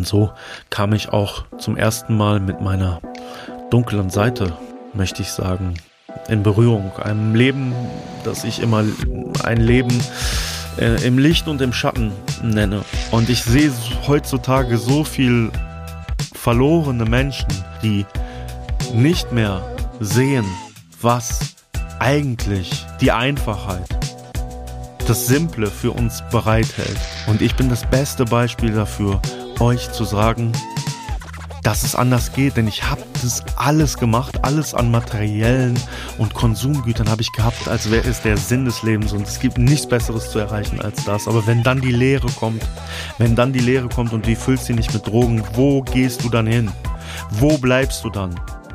Und 0.00 0.06
so 0.06 0.30
kam 0.70 0.94
ich 0.94 1.10
auch 1.10 1.44
zum 1.58 1.76
ersten 1.76 2.16
Mal 2.16 2.40
mit 2.40 2.62
meiner 2.62 3.02
dunklen 3.68 4.08
Seite, 4.08 4.56
möchte 4.94 5.20
ich 5.20 5.30
sagen, 5.30 5.74
in 6.26 6.42
Berührung. 6.42 6.90
Einem 6.96 7.34
Leben, 7.34 7.74
das 8.24 8.44
ich 8.44 8.62
immer 8.62 8.82
ein 9.44 9.60
Leben 9.60 9.92
äh, 10.78 11.06
im 11.06 11.18
Licht 11.18 11.48
und 11.48 11.60
im 11.60 11.74
Schatten 11.74 12.12
nenne. 12.42 12.82
Und 13.10 13.28
ich 13.28 13.44
sehe 13.44 13.70
heutzutage 14.06 14.78
so 14.78 15.04
viel 15.04 15.50
verlorene 16.32 17.04
Menschen, 17.04 17.48
die 17.82 18.06
nicht 18.94 19.32
mehr 19.32 19.60
sehen, 20.00 20.46
was 21.02 21.56
eigentlich 21.98 22.86
die 23.02 23.12
Einfachheit, 23.12 23.86
das 25.06 25.26
Simple 25.26 25.66
für 25.66 25.90
uns 25.90 26.22
bereithält. 26.30 26.96
Und 27.26 27.42
ich 27.42 27.54
bin 27.54 27.68
das 27.68 27.84
beste 27.84 28.24
Beispiel 28.24 28.72
dafür, 28.72 29.20
euch 29.60 29.92
zu 29.92 30.04
sagen, 30.04 30.52
dass 31.62 31.82
es 31.82 31.94
anders 31.94 32.32
geht, 32.32 32.56
denn 32.56 32.66
ich 32.66 32.88
habe 32.88 33.02
das 33.22 33.44
alles 33.56 33.98
gemacht, 33.98 34.42
alles 34.44 34.74
an 34.74 34.90
materiellen 34.90 35.78
und 36.18 36.34
Konsumgütern 36.34 37.10
habe 37.10 37.20
ich 37.22 37.32
gehabt, 37.32 37.68
als 37.68 37.90
wäre 37.90 38.08
es 38.08 38.22
der 38.22 38.36
Sinn 38.36 38.64
des 38.64 38.82
Lebens 38.82 39.12
und 39.12 39.26
es 39.26 39.38
gibt 39.38 39.58
nichts 39.58 39.86
Besseres 39.86 40.30
zu 40.30 40.38
erreichen 40.38 40.80
als 40.80 41.04
das. 41.04 41.28
Aber 41.28 41.46
wenn 41.46 41.62
dann 41.62 41.80
die 41.80 41.92
Lehre 41.92 42.28
kommt, 42.38 42.62
wenn 43.18 43.36
dann 43.36 43.52
die 43.52 43.60
Lehre 43.60 43.88
kommt 43.88 44.12
und 44.12 44.26
du 44.26 44.34
füllst 44.34 44.66
sie 44.66 44.74
nicht 44.74 44.94
mit 44.94 45.06
Drogen, 45.06 45.42
wo 45.54 45.82
gehst 45.82 46.24
du 46.24 46.30
dann 46.30 46.46
hin? 46.46 46.70
Wo 47.30 47.58
bleibst 47.58 48.02
du 48.04 48.10
dann? 48.10 48.34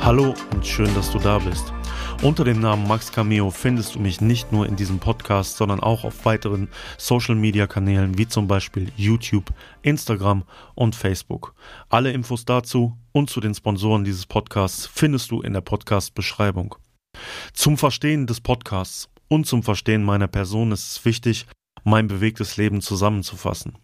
Hallo 0.00 0.34
und 0.54 0.66
schön, 0.66 0.94
dass 0.94 1.10
du 1.10 1.18
da 1.18 1.38
bist. 1.38 1.72
Unter 2.22 2.44
dem 2.44 2.60
Namen 2.60 2.86
Max 2.88 3.12
Cameo 3.12 3.50
findest 3.50 3.94
du 3.94 3.98
mich 3.98 4.20
nicht 4.20 4.52
nur 4.52 4.66
in 4.66 4.76
diesem 4.76 5.00
Podcast, 5.00 5.56
sondern 5.56 5.80
auch 5.80 6.04
auf 6.04 6.24
weiteren 6.24 6.68
Social 6.96 7.34
Media 7.34 7.66
Kanälen 7.66 8.16
wie 8.16 8.26
zum 8.26 8.46
Beispiel 8.46 8.90
YouTube, 8.96 9.52
Instagram 9.82 10.44
und 10.74 10.94
Facebook. 10.94 11.54
Alle 11.88 12.12
Infos 12.12 12.44
dazu 12.44 12.96
und 13.12 13.28
zu 13.28 13.40
den 13.40 13.54
Sponsoren 13.54 14.04
dieses 14.04 14.24
Podcasts 14.24 14.86
findest 14.86 15.30
du 15.30 15.42
in 15.42 15.52
der 15.52 15.60
Podcast-Beschreibung. 15.60 16.76
Zum 17.52 17.76
Verstehen 17.76 18.26
des 18.26 18.40
Podcasts 18.40 19.10
und 19.28 19.46
zum 19.46 19.62
Verstehen 19.62 20.04
meiner 20.04 20.28
Person 20.28 20.72
ist 20.72 20.90
es 20.90 21.04
wichtig, 21.04 21.46
mein 21.84 22.08
bewegtes 22.08 22.56
Leben 22.56 22.80
zusammenzufassen. 22.80 23.76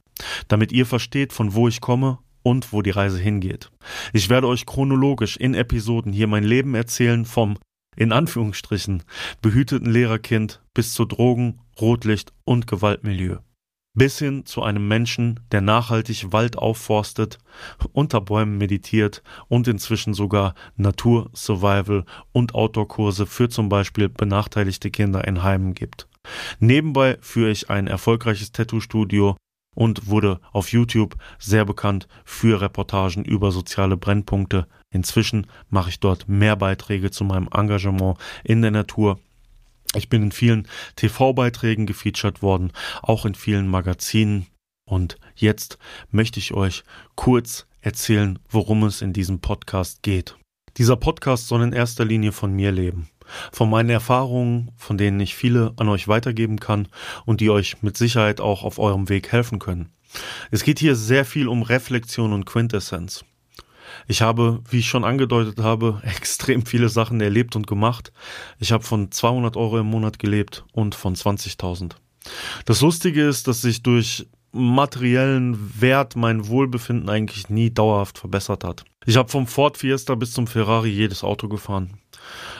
Damit 0.48 0.72
ihr 0.72 0.86
versteht, 0.86 1.32
von 1.32 1.54
wo 1.54 1.68
ich 1.68 1.80
komme 1.80 2.18
und 2.44 2.72
wo 2.72 2.82
die 2.82 2.90
Reise 2.90 3.18
hingeht. 3.18 3.72
Ich 4.12 4.28
werde 4.28 4.46
euch 4.46 4.66
chronologisch 4.66 5.36
in 5.36 5.54
Episoden 5.54 6.12
hier 6.12 6.28
mein 6.28 6.44
Leben 6.44 6.76
erzählen 6.76 7.24
vom 7.24 7.58
in 7.96 8.12
Anführungsstrichen 8.12 9.02
behüteten 9.40 9.90
Lehrerkind 9.90 10.62
bis 10.74 10.94
zu 10.94 11.04
Drogen, 11.04 11.60
Rotlicht 11.80 12.32
und 12.44 12.66
Gewaltmilieu. 12.66 13.38
Bis 13.96 14.18
hin 14.18 14.44
zu 14.44 14.62
einem 14.64 14.88
Menschen, 14.88 15.38
der 15.52 15.60
nachhaltig 15.60 16.32
Wald 16.32 16.58
aufforstet, 16.58 17.38
unter 17.92 18.20
Bäumen 18.20 18.58
meditiert 18.58 19.22
und 19.46 19.68
inzwischen 19.68 20.14
sogar 20.14 20.54
Natur, 20.76 21.30
Survival 21.32 22.04
und 22.32 22.56
Outdoor-Kurse 22.56 23.26
für 23.26 23.48
zum 23.48 23.68
Beispiel 23.68 24.08
benachteiligte 24.08 24.90
Kinder 24.90 25.24
in 25.28 25.44
Heimen 25.44 25.74
gibt. 25.74 26.08
Nebenbei 26.58 27.18
führe 27.20 27.50
ich 27.50 27.70
ein 27.70 27.86
erfolgreiches 27.86 28.50
Tattoo-Studio 28.50 29.36
und 29.74 30.08
wurde 30.08 30.40
auf 30.52 30.72
YouTube 30.72 31.16
sehr 31.38 31.64
bekannt 31.64 32.08
für 32.24 32.60
Reportagen 32.60 33.24
über 33.24 33.52
soziale 33.52 33.96
Brennpunkte. 33.96 34.66
Inzwischen 34.90 35.46
mache 35.70 35.90
ich 35.90 36.00
dort 36.00 36.28
mehr 36.28 36.56
Beiträge 36.56 37.10
zu 37.10 37.24
meinem 37.24 37.48
Engagement 37.52 38.18
in 38.44 38.62
der 38.62 38.70
Natur. 38.70 39.18
Ich 39.94 40.08
bin 40.08 40.24
in 40.24 40.32
vielen 40.32 40.66
TV-Beiträgen 40.96 41.86
gefeatured 41.86 42.42
worden, 42.42 42.72
auch 43.02 43.26
in 43.26 43.34
vielen 43.34 43.68
Magazinen. 43.68 44.46
Und 44.86 45.18
jetzt 45.34 45.78
möchte 46.10 46.38
ich 46.40 46.52
euch 46.52 46.84
kurz 47.14 47.66
erzählen, 47.80 48.38
worum 48.48 48.84
es 48.84 49.02
in 49.02 49.12
diesem 49.12 49.40
Podcast 49.40 50.02
geht. 50.02 50.36
Dieser 50.76 50.96
Podcast 50.96 51.46
soll 51.46 51.62
in 51.62 51.72
erster 51.72 52.04
Linie 52.04 52.32
von 52.32 52.52
mir 52.52 52.72
leben 52.72 53.08
von 53.52 53.70
meinen 53.70 53.90
Erfahrungen, 53.90 54.70
von 54.76 54.98
denen 54.98 55.20
ich 55.20 55.34
viele 55.34 55.72
an 55.76 55.88
euch 55.88 56.08
weitergeben 56.08 56.58
kann 56.60 56.88
und 57.24 57.40
die 57.40 57.50
euch 57.50 57.82
mit 57.82 57.96
Sicherheit 57.96 58.40
auch 58.40 58.62
auf 58.64 58.78
eurem 58.78 59.08
Weg 59.08 59.32
helfen 59.32 59.58
können. 59.58 59.90
Es 60.50 60.62
geht 60.62 60.78
hier 60.78 60.94
sehr 60.94 61.24
viel 61.24 61.48
um 61.48 61.62
Reflexion 61.62 62.32
und 62.32 62.44
Quintessenz. 62.44 63.24
Ich 64.06 64.22
habe, 64.22 64.60
wie 64.70 64.80
ich 64.80 64.88
schon 64.88 65.04
angedeutet 65.04 65.60
habe, 65.60 66.00
extrem 66.16 66.66
viele 66.66 66.88
Sachen 66.88 67.20
erlebt 67.20 67.56
und 67.56 67.66
gemacht. 67.66 68.12
Ich 68.58 68.72
habe 68.72 68.84
von 68.84 69.10
200 69.10 69.56
Euro 69.56 69.78
im 69.78 69.86
Monat 69.86 70.18
gelebt 70.18 70.64
und 70.72 70.94
von 70.94 71.14
20.000. 71.14 71.92
Das 72.64 72.80
Lustige 72.80 73.26
ist, 73.26 73.48
dass 73.48 73.62
sich 73.62 73.82
durch 73.82 74.26
materiellen 74.52 75.80
Wert 75.80 76.16
mein 76.16 76.46
Wohlbefinden 76.46 77.08
eigentlich 77.10 77.50
nie 77.50 77.70
dauerhaft 77.70 78.18
verbessert 78.18 78.64
hat. 78.64 78.84
Ich 79.04 79.16
habe 79.16 79.28
vom 79.28 79.46
Ford 79.46 79.76
Fiesta 79.76 80.14
bis 80.14 80.32
zum 80.32 80.46
Ferrari 80.46 80.90
jedes 80.90 81.24
Auto 81.24 81.48
gefahren. 81.48 81.98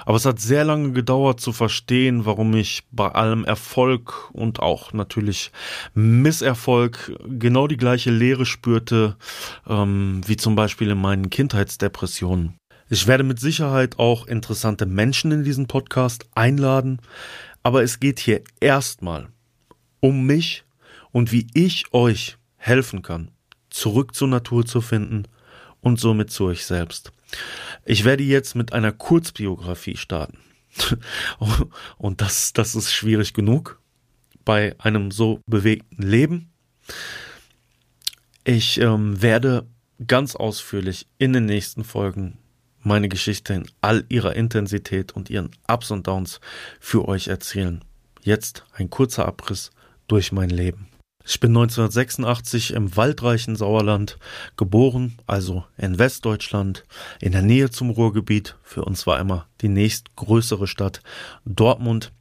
Aber 0.05 0.17
es 0.17 0.27
hat 0.27 0.41
sehr 0.41 0.65
lange 0.65 0.93
gedauert 0.93 1.41
zu 1.41 1.53
verstehen, 1.53 2.27
warum 2.27 2.55
ich 2.55 2.83
bei 2.91 3.09
allem 3.09 3.45
Erfolg 3.45 4.31
und 4.33 4.61
auch 4.61 4.93
natürlich 4.93 5.51
Misserfolg 5.95 7.13
genau 7.27 7.67
die 7.67 7.77
gleiche 7.77 8.11
Leere 8.11 8.47
spürte, 8.47 9.17
ähm, 9.67 10.21
wie 10.27 10.37
zum 10.37 10.55
Beispiel 10.55 10.91
in 10.91 11.01
meinen 11.01 11.31
Kindheitsdepressionen. 11.31 12.57
Ich 12.91 13.07
werde 13.07 13.25
mit 13.25 13.41
Sicherheit 13.41 13.99
auch 13.99 14.27
interessante 14.27 14.85
Menschen 14.85 15.33
in 15.33 15.43
diesen 15.43 15.67
Podcast 15.67 16.27
einladen, 16.35 17.01
aber 17.63 17.83
es 17.83 17.99
geht 17.99 18.19
hier 18.19 18.43
erstmal 18.61 19.29
um 20.01 20.27
mich 20.27 20.65
und 21.11 21.33
wie 21.33 21.47
ich 21.55 21.95
euch 21.95 22.37
helfen 22.57 23.01
kann, 23.01 23.31
zurück 23.71 24.15
zur 24.15 24.29
Natur 24.29 24.67
zu 24.67 24.83
finden 24.83 25.25
und 25.81 25.99
somit 25.99 26.31
zu 26.31 26.45
euch 26.45 26.67
selbst. 26.67 27.14
Ich 27.85 28.05
werde 28.05 28.23
jetzt 28.23 28.55
mit 28.55 28.73
einer 28.73 28.93
Kurzbiografie 28.93 29.97
starten. 29.97 30.39
Und 31.99 32.21
das, 32.21 32.53
das 32.53 32.75
ist 32.75 32.93
schwierig 32.93 33.35
genug 33.35 33.81
bei 34.45 34.75
einem 34.79 35.11
so 35.11 35.41
bewegten 35.47 36.03
Leben. 36.03 36.53
Ich 38.45 38.81
ähm, 38.81 39.23
werde 39.23 39.67
ganz 40.07 40.37
ausführlich 40.37 41.07
in 41.19 41.33
den 41.33 41.47
nächsten 41.47 41.85
Folgen 41.85 42.39
meine 42.83 43.09
Geschichte 43.09 43.55
in 43.55 43.67
all 43.81 44.05
ihrer 44.09 44.37
Intensität 44.37 45.13
und 45.13 45.31
ihren 45.31 45.51
Ups 45.67 45.91
und 45.91 46.07
Downs 46.07 46.41
für 46.81 47.09
euch 47.09 47.29
erzählen. 47.29 47.83
Jetzt 48.21 48.65
ein 48.73 48.91
kurzer 48.91 49.27
Abriss 49.27 49.71
durch 50.07 50.33
mein 50.33 50.51
Leben. 50.51 50.89
Ich 51.27 51.41
bin 51.41 51.53
1986 51.53 52.75
im 52.75 52.97
waldreichen 52.97 53.57
Sauerland 53.57 54.19
geboren, 54.57 55.17
also 55.27 55.65
in 55.79 55.99
Westdeutschland, 55.99 56.85
in 57.19 57.33
der 57.33 57.41
Nähe 57.41 57.71
zum 57.71 57.89
Ruhrgebiet. 57.89 58.57
Für 58.63 58.85
uns 58.85 59.07
war 59.07 59.19
immer 59.19 59.47
die 59.63 59.71
nächstgrößere 59.71 60.67
Stadt 60.67 61.01
Dortmund. 61.47 62.13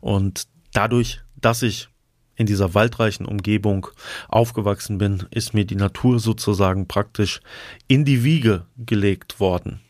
Und 0.00 0.48
dadurch, 0.72 1.20
dass 1.36 1.62
ich 1.62 1.88
in 2.34 2.46
dieser 2.46 2.74
waldreichen 2.74 3.26
Umgebung 3.26 3.86
aufgewachsen 4.28 4.98
bin, 4.98 5.26
ist 5.30 5.54
mir 5.54 5.64
die 5.64 5.76
Natur 5.76 6.18
sozusagen 6.18 6.88
praktisch 6.88 7.40
in 7.86 8.04
die 8.04 8.24
Wiege 8.24 8.66
gelegt 8.76 9.38
worden. 9.38 9.80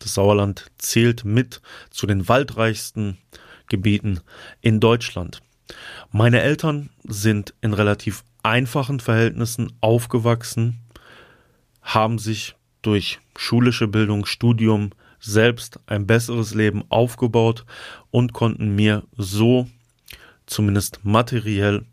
Das 0.00 0.14
Sauerland 0.14 0.72
zählt 0.78 1.24
mit 1.24 1.60
zu 1.90 2.08
den 2.08 2.28
waldreichsten 2.28 3.18
Gebieten 3.68 4.20
in 4.60 4.80
Deutschland. 4.80 5.40
Meine 6.10 6.40
Eltern 6.40 6.90
sind 7.04 7.54
in 7.60 7.74
relativ 7.74 8.24
einfachen 8.42 9.00
Verhältnissen 9.00 9.72
aufgewachsen, 9.80 10.80
haben 11.82 12.18
sich 12.18 12.54
durch 12.82 13.18
schulische 13.36 13.88
Bildung, 13.88 14.26
Studium 14.26 14.90
selbst 15.20 15.80
ein 15.86 16.06
besseres 16.06 16.54
Leben 16.54 16.84
aufgebaut 16.88 17.64
und 18.10 18.32
konnten 18.32 18.74
mir 18.74 19.02
so 19.16 19.68
zumindest 20.46 21.04
materiell 21.04 21.84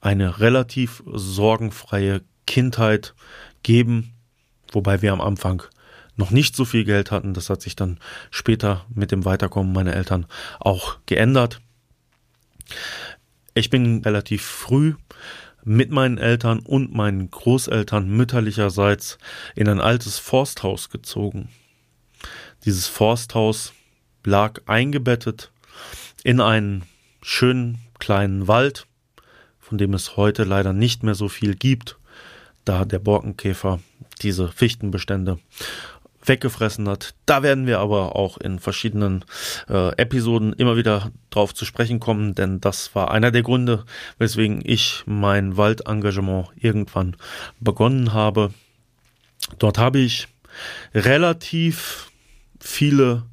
eine 0.00 0.40
relativ 0.40 1.02
sorgenfreie 1.06 2.22
Kindheit 2.46 3.14
geben, 3.62 4.12
wobei 4.72 5.00
wir 5.00 5.12
am 5.12 5.20
Anfang 5.20 5.62
noch 6.16 6.30
nicht 6.30 6.54
so 6.54 6.64
viel 6.64 6.84
Geld 6.84 7.10
hatten. 7.10 7.34
Das 7.34 7.48
hat 7.48 7.62
sich 7.62 7.76
dann 7.76 7.98
später 8.30 8.84
mit 8.94 9.12
dem 9.12 9.24
Weiterkommen 9.24 9.72
meiner 9.72 9.94
Eltern 9.94 10.26
auch 10.60 10.98
geändert. 11.06 11.60
Ich 13.54 13.68
bin 13.68 14.02
relativ 14.02 14.42
früh 14.42 14.94
mit 15.64 15.90
meinen 15.90 16.18
Eltern 16.18 16.60
und 16.60 16.94
meinen 16.94 17.30
Großeltern 17.30 18.08
mütterlicherseits 18.08 19.18
in 19.54 19.68
ein 19.68 19.80
altes 19.80 20.18
Forsthaus 20.18 20.88
gezogen. 20.88 21.48
Dieses 22.64 22.88
Forsthaus 22.88 23.74
lag 24.24 24.62
eingebettet 24.66 25.52
in 26.24 26.40
einen 26.40 26.84
schönen 27.20 27.78
kleinen 27.98 28.48
Wald, 28.48 28.86
von 29.60 29.76
dem 29.78 29.92
es 29.94 30.16
heute 30.16 30.44
leider 30.44 30.72
nicht 30.72 31.02
mehr 31.02 31.14
so 31.14 31.28
viel 31.28 31.54
gibt, 31.54 31.98
da 32.64 32.84
der 32.84 33.00
Borkenkäfer 33.00 33.80
diese 34.22 34.48
Fichtenbestände 34.48 35.38
weggefressen 36.24 36.88
hat. 36.88 37.14
Da 37.26 37.42
werden 37.42 37.66
wir 37.66 37.80
aber 37.80 38.16
auch 38.16 38.38
in 38.38 38.58
verschiedenen 38.58 39.24
äh, 39.68 39.94
Episoden 39.96 40.52
immer 40.52 40.76
wieder 40.76 41.10
drauf 41.30 41.54
zu 41.54 41.64
sprechen 41.64 42.00
kommen, 42.00 42.34
denn 42.34 42.60
das 42.60 42.94
war 42.94 43.10
einer 43.10 43.30
der 43.30 43.42
Gründe, 43.42 43.84
weswegen 44.18 44.60
ich 44.64 45.02
mein 45.06 45.56
Waldengagement 45.56 46.48
irgendwann 46.56 47.16
begonnen 47.60 48.12
habe. 48.12 48.52
Dort 49.58 49.78
habe 49.78 49.98
ich 49.98 50.28
relativ 50.94 52.10
viele 52.60 53.24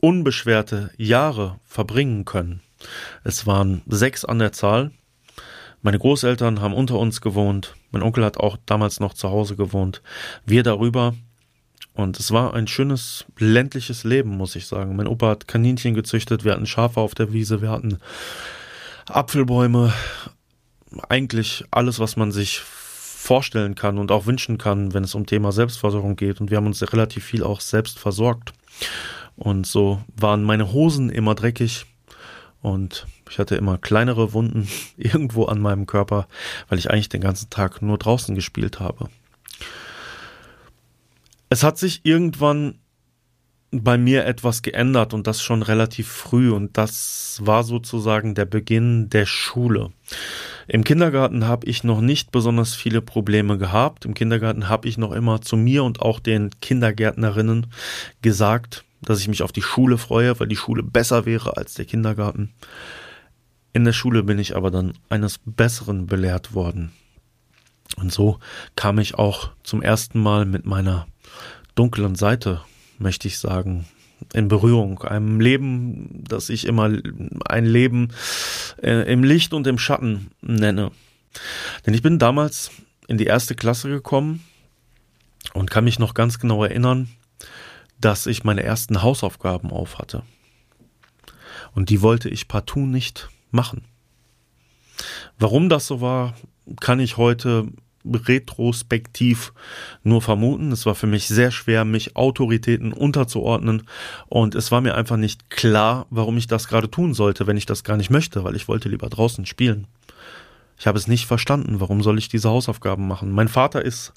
unbeschwerte 0.00 0.90
Jahre 0.96 1.58
verbringen 1.64 2.24
können. 2.24 2.60
Es 3.24 3.46
waren 3.46 3.82
sechs 3.86 4.24
an 4.24 4.38
der 4.38 4.52
Zahl. 4.52 4.90
Meine 5.82 5.98
Großeltern 5.98 6.60
haben 6.60 6.74
unter 6.74 6.98
uns 6.98 7.20
gewohnt. 7.20 7.76
Mein 7.90 8.02
Onkel 8.02 8.24
hat 8.24 8.38
auch 8.38 8.56
damals 8.66 9.00
noch 9.00 9.14
zu 9.14 9.30
Hause 9.30 9.56
gewohnt. 9.56 10.02
Wir 10.44 10.62
darüber. 10.62 11.14
Und 11.96 12.20
es 12.20 12.30
war 12.30 12.52
ein 12.52 12.68
schönes 12.68 13.24
ländliches 13.38 14.04
Leben, 14.04 14.36
muss 14.36 14.54
ich 14.54 14.66
sagen. 14.66 14.96
Mein 14.96 15.06
Opa 15.06 15.30
hat 15.30 15.48
Kaninchen 15.48 15.94
gezüchtet, 15.94 16.44
wir 16.44 16.52
hatten 16.52 16.66
Schafe 16.66 17.00
auf 17.00 17.14
der 17.14 17.32
Wiese, 17.32 17.62
wir 17.62 17.70
hatten 17.70 17.98
Apfelbäume. 19.06 19.94
Eigentlich 21.08 21.64
alles, 21.70 21.98
was 21.98 22.16
man 22.16 22.32
sich 22.32 22.60
vorstellen 22.60 23.74
kann 23.74 23.96
und 23.96 24.12
auch 24.12 24.26
wünschen 24.26 24.58
kann, 24.58 24.92
wenn 24.92 25.04
es 25.04 25.14
um 25.14 25.24
Thema 25.24 25.52
Selbstversorgung 25.52 26.16
geht. 26.16 26.38
Und 26.38 26.50
wir 26.50 26.58
haben 26.58 26.66
uns 26.66 26.82
relativ 26.92 27.24
viel 27.24 27.42
auch 27.42 27.62
selbst 27.62 27.98
versorgt. 27.98 28.52
Und 29.34 29.66
so 29.66 30.02
waren 30.20 30.44
meine 30.44 30.72
Hosen 30.72 31.08
immer 31.08 31.34
dreckig 31.34 31.86
und 32.60 33.06
ich 33.30 33.38
hatte 33.38 33.56
immer 33.56 33.78
kleinere 33.78 34.34
Wunden 34.34 34.68
irgendwo 34.98 35.46
an 35.46 35.60
meinem 35.60 35.86
Körper, 35.86 36.28
weil 36.68 36.78
ich 36.78 36.90
eigentlich 36.90 37.08
den 37.08 37.22
ganzen 37.22 37.48
Tag 37.48 37.80
nur 37.80 37.96
draußen 37.96 38.34
gespielt 38.34 38.80
habe. 38.80 39.08
Es 41.48 41.62
hat 41.62 41.78
sich 41.78 42.00
irgendwann 42.04 42.78
bei 43.70 43.98
mir 43.98 44.24
etwas 44.24 44.62
geändert 44.62 45.12
und 45.12 45.26
das 45.26 45.42
schon 45.42 45.62
relativ 45.62 46.08
früh 46.08 46.50
und 46.50 46.76
das 46.78 47.40
war 47.42 47.64
sozusagen 47.64 48.34
der 48.34 48.44
Beginn 48.44 49.10
der 49.10 49.26
Schule. 49.26 49.90
Im 50.68 50.84
Kindergarten 50.84 51.46
habe 51.46 51.66
ich 51.66 51.84
noch 51.84 52.00
nicht 52.00 52.32
besonders 52.32 52.74
viele 52.74 53.00
Probleme 53.02 53.58
gehabt. 53.58 54.04
Im 54.04 54.14
Kindergarten 54.14 54.68
habe 54.68 54.88
ich 54.88 54.98
noch 54.98 55.12
immer 55.12 55.40
zu 55.40 55.56
mir 55.56 55.84
und 55.84 56.00
auch 56.00 56.20
den 56.20 56.50
Kindergärtnerinnen 56.60 57.66
gesagt, 58.22 58.84
dass 59.02 59.20
ich 59.20 59.28
mich 59.28 59.42
auf 59.42 59.52
die 59.52 59.62
Schule 59.62 59.98
freue, 59.98 60.38
weil 60.40 60.48
die 60.48 60.56
Schule 60.56 60.82
besser 60.82 61.26
wäre 61.26 61.56
als 61.56 61.74
der 61.74 61.84
Kindergarten. 61.84 62.52
In 63.72 63.84
der 63.84 63.92
Schule 63.92 64.22
bin 64.22 64.38
ich 64.38 64.56
aber 64.56 64.70
dann 64.70 64.94
eines 65.08 65.38
Besseren 65.44 66.06
belehrt 66.06 66.54
worden. 66.54 66.92
Und 67.96 68.12
so 68.12 68.38
kam 68.74 68.98
ich 68.98 69.14
auch 69.14 69.50
zum 69.62 69.82
ersten 69.82 70.20
Mal 70.20 70.44
mit 70.44 70.66
meiner 70.66 71.06
dunklen 71.76 72.16
Seite, 72.16 72.62
möchte 72.98 73.28
ich 73.28 73.38
sagen, 73.38 73.86
in 74.32 74.48
Berührung. 74.48 75.02
Einem 75.02 75.40
Leben, 75.40 76.24
das 76.26 76.48
ich 76.48 76.66
immer 76.66 76.90
ein 77.48 77.66
Leben 77.66 78.08
äh, 78.82 79.10
im 79.12 79.22
Licht 79.22 79.52
und 79.54 79.66
im 79.66 79.78
Schatten 79.78 80.30
nenne. 80.40 80.90
Denn 81.84 81.94
ich 81.94 82.02
bin 82.02 82.18
damals 82.18 82.70
in 83.06 83.18
die 83.18 83.26
erste 83.26 83.54
Klasse 83.54 83.88
gekommen 83.88 84.42
und 85.52 85.70
kann 85.70 85.84
mich 85.84 85.98
noch 85.98 86.14
ganz 86.14 86.38
genau 86.38 86.64
erinnern, 86.64 87.08
dass 88.00 88.26
ich 88.26 88.44
meine 88.44 88.62
ersten 88.62 89.02
Hausaufgaben 89.02 89.70
auf 89.70 89.98
hatte. 89.98 90.22
Und 91.74 91.90
die 91.90 92.02
wollte 92.02 92.28
ich 92.28 92.48
partout 92.48 92.86
nicht 92.86 93.28
machen. 93.50 93.84
Warum 95.38 95.68
das 95.68 95.86
so 95.86 96.00
war, 96.00 96.34
kann 96.80 97.00
ich 97.00 97.16
heute 97.16 97.68
retrospektiv 98.12 99.52
nur 100.02 100.22
vermuten. 100.22 100.72
Es 100.72 100.86
war 100.86 100.94
für 100.94 101.06
mich 101.06 101.28
sehr 101.28 101.50
schwer, 101.50 101.84
mich 101.84 102.16
Autoritäten 102.16 102.92
unterzuordnen 102.92 103.82
und 104.28 104.54
es 104.54 104.70
war 104.70 104.80
mir 104.80 104.94
einfach 104.94 105.16
nicht 105.16 105.50
klar, 105.50 106.06
warum 106.10 106.36
ich 106.36 106.46
das 106.46 106.68
gerade 106.68 106.90
tun 106.90 107.14
sollte, 107.14 107.46
wenn 107.46 107.56
ich 107.56 107.66
das 107.66 107.84
gar 107.84 107.96
nicht 107.96 108.10
möchte, 108.10 108.44
weil 108.44 108.56
ich 108.56 108.68
wollte 108.68 108.88
lieber 108.88 109.08
draußen 109.08 109.46
spielen. 109.46 109.86
Ich 110.78 110.86
habe 110.86 110.98
es 110.98 111.06
nicht 111.06 111.26
verstanden, 111.26 111.80
warum 111.80 112.02
soll 112.02 112.18
ich 112.18 112.28
diese 112.28 112.50
Hausaufgaben 112.50 113.08
machen. 113.08 113.32
Mein 113.32 113.48
Vater 113.48 113.82
ist 113.82 114.12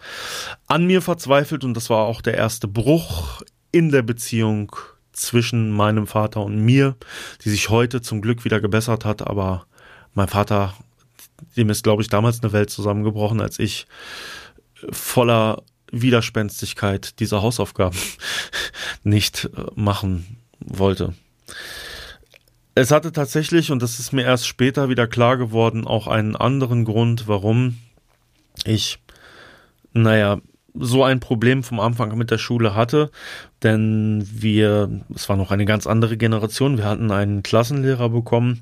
an 0.68 0.86
mir 0.86 1.02
verzweifelt 1.02 1.64
und 1.64 1.74
das 1.74 1.90
war 1.90 2.06
auch 2.06 2.22
der 2.22 2.36
erste 2.36 2.68
Bruch 2.68 3.42
in 3.72 3.92
der 3.92 4.02
Beziehung 4.02 4.76
zwischen 5.14 5.72
meinem 5.72 6.08
Vater 6.08 6.44
und 6.44 6.58
mir, 6.58 6.96
die 7.44 7.50
sich 7.50 7.70
heute 7.70 8.02
zum 8.02 8.22
Glück 8.22 8.46
wieder 8.46 8.60
gebessert 8.60 9.06
hat, 9.06 9.26
aber 9.26 9.66
mein 10.14 10.28
Vater, 10.28 10.74
dem 11.58 11.70
ist, 11.70 11.84
glaube 11.84 12.02
ich, 12.02 12.10
damals 12.10 12.42
eine 12.42 12.54
Welt 12.54 12.70
zusammengebrochen, 12.70 13.42
als 13.42 13.60
ich 13.60 13.88
voller 14.92 15.64
Widerspenstigkeit 15.92 17.20
diese 17.20 17.42
Hausaufgaben 17.42 17.98
nicht 19.04 19.50
äh, 19.56 19.66
machen 19.76 20.38
wollte. 20.60 21.14
Es 22.76 22.92
hatte 22.92 23.12
tatsächlich, 23.12 23.72
und 23.72 23.82
das 23.82 24.00
ist 24.00 24.14
mir 24.14 24.24
erst 24.24 24.48
später 24.48 24.90
wieder 24.90 25.08
klar 25.08 25.38
geworden, 25.38 25.86
auch 25.86 26.08
einen 26.08 26.36
anderen 26.36 26.86
Grund, 26.86 27.28
warum 27.28 27.78
ich, 28.64 29.00
naja, 29.92 30.40
so 30.76 31.04
ein 31.04 31.20
Problem 31.20 31.64
vom 31.64 31.80
Anfang 31.80 32.16
mit 32.18 32.32
der 32.32 32.38
Schule 32.38 32.76
hatte, 32.76 33.12
denn 33.64 34.26
wir, 34.32 35.02
es 35.14 35.28
war 35.28 35.36
noch 35.36 35.52
eine 35.52 35.66
ganz 35.66 35.88
andere 35.88 36.16
Generation, 36.16 36.78
wir 36.78 36.86
hatten 36.86 37.12
einen 37.12 37.44
Klassenlehrer 37.44 38.10
bekommen 38.10 38.62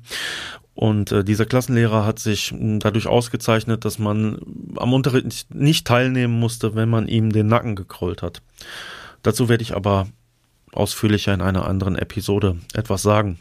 und 0.78 1.10
äh, 1.10 1.24
dieser 1.24 1.44
Klassenlehrer 1.44 2.06
hat 2.06 2.20
sich 2.20 2.54
dadurch 2.56 3.08
ausgezeichnet, 3.08 3.84
dass 3.84 3.98
man 3.98 4.38
am 4.76 4.92
Unterricht 4.92 5.52
nicht 5.52 5.88
teilnehmen 5.88 6.38
musste, 6.38 6.76
wenn 6.76 6.88
man 6.88 7.08
ihm 7.08 7.32
den 7.32 7.48
Nacken 7.48 7.74
gekrollt 7.74 8.22
hat. 8.22 8.42
Dazu 9.24 9.48
werde 9.48 9.62
ich 9.62 9.74
aber 9.74 10.06
ausführlicher 10.70 11.34
in 11.34 11.40
einer 11.40 11.66
anderen 11.66 11.96
Episode 11.96 12.58
etwas 12.74 13.02
sagen. 13.02 13.40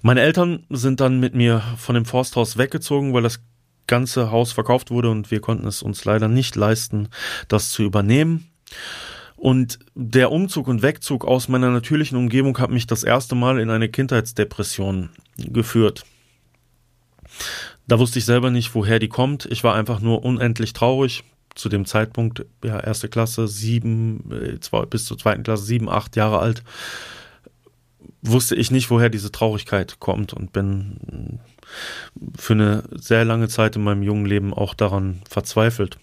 Meine 0.00 0.22
Eltern 0.22 0.64
sind 0.70 1.00
dann 1.00 1.20
mit 1.20 1.34
mir 1.34 1.62
von 1.76 1.94
dem 1.94 2.06
Forsthaus 2.06 2.56
weggezogen, 2.56 3.12
weil 3.12 3.22
das 3.22 3.40
ganze 3.86 4.30
Haus 4.30 4.52
verkauft 4.52 4.90
wurde 4.90 5.10
und 5.10 5.30
wir 5.30 5.42
konnten 5.42 5.66
es 5.66 5.82
uns 5.82 6.06
leider 6.06 6.28
nicht 6.28 6.56
leisten, 6.56 7.10
das 7.48 7.72
zu 7.72 7.82
übernehmen. 7.82 8.48
Und 9.40 9.78
der 9.94 10.30
Umzug 10.32 10.68
und 10.68 10.82
Wegzug 10.82 11.24
aus 11.24 11.48
meiner 11.48 11.70
natürlichen 11.70 12.18
Umgebung 12.18 12.58
hat 12.58 12.68
mich 12.68 12.86
das 12.86 13.04
erste 13.04 13.34
Mal 13.34 13.58
in 13.58 13.70
eine 13.70 13.88
Kindheitsdepression 13.88 15.08
geführt. 15.38 16.04
Da 17.86 17.98
wusste 17.98 18.18
ich 18.18 18.26
selber 18.26 18.50
nicht, 18.50 18.74
woher 18.74 18.98
die 18.98 19.08
kommt. 19.08 19.46
Ich 19.46 19.64
war 19.64 19.74
einfach 19.74 20.00
nur 20.00 20.26
unendlich 20.26 20.74
traurig. 20.74 21.24
Zu 21.54 21.70
dem 21.70 21.86
Zeitpunkt, 21.86 22.44
ja, 22.62 22.78
erste 22.80 23.08
Klasse, 23.08 23.48
sieben, 23.48 24.30
äh, 24.30 24.60
zwei, 24.60 24.84
bis 24.84 25.06
zur 25.06 25.16
zweiten 25.16 25.42
Klasse, 25.42 25.64
sieben, 25.64 25.88
acht 25.88 26.16
Jahre 26.16 26.40
alt, 26.40 26.62
wusste 28.20 28.54
ich 28.56 28.70
nicht, 28.70 28.90
woher 28.90 29.08
diese 29.08 29.32
Traurigkeit 29.32 30.00
kommt 30.00 30.34
und 30.34 30.52
bin 30.52 31.40
für 32.36 32.52
eine 32.52 32.84
sehr 32.92 33.24
lange 33.24 33.48
Zeit 33.48 33.74
in 33.74 33.82
meinem 33.84 34.02
jungen 34.02 34.26
Leben 34.26 34.52
auch 34.52 34.74
daran 34.74 35.22
verzweifelt. 35.28 35.98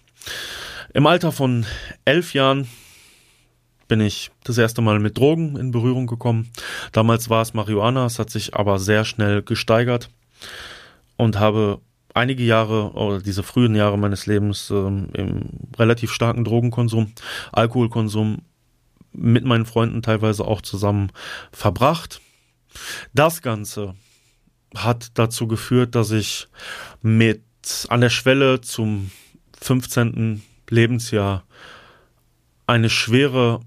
Im 0.95 1.05
Alter 1.05 1.31
von 1.31 1.67
elf 2.03 2.33
Jahren 2.33 2.67
bin 3.87 4.01
ich 4.01 4.31
das 4.43 4.57
erste 4.57 4.81
Mal 4.81 4.99
mit 4.99 5.17
Drogen 5.17 5.57
in 5.57 5.71
Berührung 5.71 6.07
gekommen. 6.07 6.49
Damals 6.91 7.29
war 7.29 7.41
es 7.41 7.53
Marihuana, 7.53 8.05
es 8.05 8.19
hat 8.19 8.29
sich 8.29 8.55
aber 8.55 8.79
sehr 8.79 9.05
schnell 9.05 9.41
gesteigert 9.41 10.09
und 11.15 11.39
habe 11.39 11.79
einige 12.13 12.43
Jahre 12.43 12.91
oder 12.93 13.21
diese 13.21 13.43
frühen 13.43 13.75
Jahre 13.75 13.97
meines 13.97 14.25
Lebens 14.25 14.69
ähm, 14.71 15.09
im 15.13 15.49
relativ 15.77 16.11
starken 16.11 16.43
Drogenkonsum, 16.43 17.13
Alkoholkonsum 17.51 18.39
mit 19.13 19.45
meinen 19.45 19.65
Freunden 19.65 20.01
teilweise 20.01 20.45
auch 20.45 20.61
zusammen 20.61 21.11
verbracht. 21.51 22.21
Das 23.13 23.41
Ganze 23.41 23.95
hat 24.75 25.11
dazu 25.17 25.47
geführt, 25.47 25.95
dass 25.95 26.11
ich 26.11 26.47
mit 27.01 27.43
an 27.89 28.01
der 28.01 28.09
Schwelle 28.09 28.61
zum 28.61 29.11
15. 29.61 30.41
Lebensjahr 30.69 31.43
eine 32.65 32.89
schwere 32.89 33.61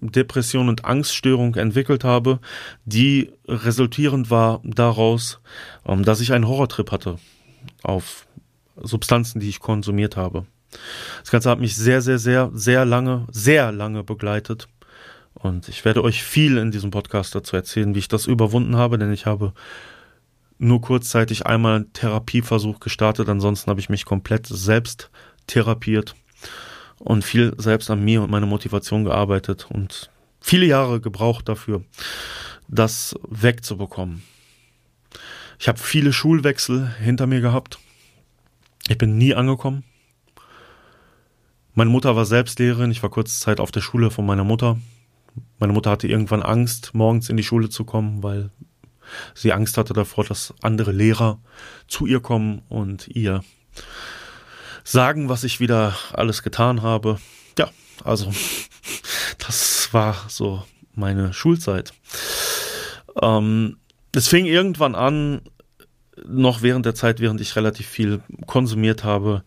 Depression 0.00 0.68
und 0.68 0.84
Angststörung 0.84 1.54
entwickelt 1.54 2.04
habe, 2.04 2.40
die 2.84 3.32
resultierend 3.46 4.30
war 4.30 4.60
daraus, 4.64 5.40
ähm, 5.86 6.04
dass 6.04 6.20
ich 6.20 6.32
einen 6.32 6.48
Horrortrip 6.48 6.90
hatte 6.90 7.18
auf 7.82 8.26
Substanzen, 8.76 9.40
die 9.40 9.48
ich 9.48 9.60
konsumiert 9.60 10.16
habe. 10.16 10.46
Das 11.20 11.30
Ganze 11.30 11.50
hat 11.50 11.60
mich 11.60 11.76
sehr, 11.76 12.02
sehr, 12.02 12.18
sehr, 12.18 12.50
sehr 12.52 12.84
lange, 12.84 13.26
sehr 13.30 13.72
lange 13.72 14.02
begleitet. 14.02 14.68
Und 15.34 15.68
ich 15.68 15.84
werde 15.84 16.02
euch 16.02 16.22
viel 16.22 16.58
in 16.58 16.70
diesem 16.70 16.90
Podcast 16.90 17.34
dazu 17.34 17.56
erzählen, 17.56 17.94
wie 17.94 18.00
ich 18.00 18.08
das 18.08 18.26
überwunden 18.26 18.76
habe, 18.76 18.98
denn 18.98 19.12
ich 19.12 19.26
habe 19.26 19.52
nur 20.58 20.80
kurzzeitig 20.80 21.46
einmal 21.46 21.76
einen 21.76 21.92
Therapieversuch 21.92 22.80
gestartet, 22.80 23.28
ansonsten 23.28 23.70
habe 23.70 23.80
ich 23.80 23.88
mich 23.88 24.04
komplett 24.04 24.46
selbst 24.46 25.10
therapiert 25.46 26.14
und 27.04 27.22
viel 27.22 27.54
selbst 27.58 27.90
an 27.90 28.02
mir 28.02 28.22
und 28.22 28.30
meiner 28.30 28.46
Motivation 28.46 29.04
gearbeitet 29.04 29.66
und 29.70 30.10
viele 30.40 30.66
Jahre 30.66 31.00
gebraucht 31.00 31.48
dafür, 31.48 31.84
das 32.66 33.14
wegzubekommen. 33.28 34.22
Ich 35.58 35.68
habe 35.68 35.78
viele 35.78 36.12
Schulwechsel 36.12 36.94
hinter 36.98 37.26
mir 37.26 37.40
gehabt. 37.40 37.78
Ich 38.88 38.98
bin 38.98 39.18
nie 39.18 39.34
angekommen. 39.34 39.84
Meine 41.74 41.90
Mutter 41.90 42.16
war 42.16 42.24
selbst 42.24 42.58
Lehrerin. 42.58 42.90
Ich 42.90 43.02
war 43.02 43.10
kurze 43.10 43.38
Zeit 43.38 43.60
auf 43.60 43.70
der 43.70 43.80
Schule 43.80 44.10
von 44.10 44.24
meiner 44.24 44.44
Mutter. 44.44 44.78
Meine 45.58 45.72
Mutter 45.72 45.90
hatte 45.90 46.08
irgendwann 46.08 46.42
Angst, 46.42 46.94
morgens 46.94 47.28
in 47.28 47.36
die 47.36 47.42
Schule 47.42 47.68
zu 47.68 47.84
kommen, 47.84 48.22
weil 48.22 48.50
sie 49.34 49.52
Angst 49.52 49.76
hatte 49.76 49.92
davor, 49.92 50.24
dass 50.24 50.54
andere 50.62 50.92
Lehrer 50.92 51.40
zu 51.86 52.06
ihr 52.06 52.20
kommen 52.20 52.62
und 52.68 53.08
ihr 53.08 53.42
sagen, 54.84 55.28
was 55.28 55.44
ich 55.44 55.60
wieder 55.60 55.96
alles 56.12 56.42
getan 56.42 56.82
habe. 56.82 57.18
Ja, 57.58 57.70
also 58.04 58.32
das 59.38 59.88
war 59.92 60.16
so 60.28 60.62
meine 60.94 61.32
Schulzeit. 61.32 61.92
Ähm, 63.20 63.78
es 64.14 64.28
fing 64.28 64.46
irgendwann 64.46 64.94
an, 64.94 65.40
noch 66.26 66.62
während 66.62 66.86
der 66.86 66.94
Zeit, 66.94 67.20
während 67.20 67.40
ich 67.40 67.56
relativ 67.56 67.86
viel 67.86 68.22
konsumiert 68.46 69.02
habe, 69.02 69.42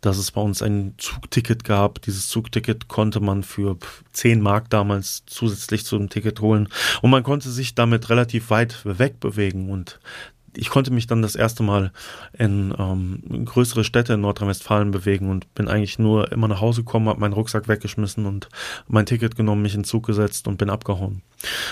dass 0.00 0.18
es 0.18 0.30
bei 0.30 0.40
uns 0.40 0.62
ein 0.62 0.94
Zugticket 0.98 1.64
gab. 1.64 2.00
Dieses 2.02 2.28
Zugticket 2.28 2.88
konnte 2.88 3.20
man 3.20 3.42
für 3.42 3.76
10 4.12 4.40
Mark 4.40 4.70
damals 4.70 5.24
zusätzlich 5.26 5.84
zu 5.84 5.98
dem 5.98 6.10
Ticket 6.10 6.40
holen 6.40 6.68
und 7.02 7.10
man 7.10 7.22
konnte 7.22 7.50
sich 7.50 7.74
damit 7.74 8.08
relativ 8.08 8.50
weit 8.50 8.78
wegbewegen 8.84 9.70
und 9.70 9.98
ich 10.56 10.68
konnte 10.68 10.92
mich 10.92 11.06
dann 11.06 11.22
das 11.22 11.34
erste 11.34 11.62
Mal 11.62 11.92
in 12.32 12.74
ähm, 12.78 13.44
größere 13.44 13.84
Städte 13.84 14.14
in 14.14 14.20
Nordrhein-Westfalen 14.20 14.90
bewegen 14.90 15.30
und 15.30 15.52
bin 15.54 15.68
eigentlich 15.68 15.98
nur 15.98 16.30
immer 16.30 16.48
nach 16.48 16.60
Hause 16.60 16.84
gekommen, 16.84 17.08
habe 17.08 17.20
meinen 17.20 17.32
Rucksack 17.32 17.68
weggeschmissen 17.68 18.26
und 18.26 18.48
mein 18.86 19.06
Ticket 19.06 19.36
genommen, 19.36 19.62
mich 19.62 19.74
in 19.74 19.80
den 19.80 19.86
Zug 19.86 20.06
gesetzt 20.06 20.46
und 20.48 20.58
bin 20.58 20.70
abgehauen. 20.70 21.22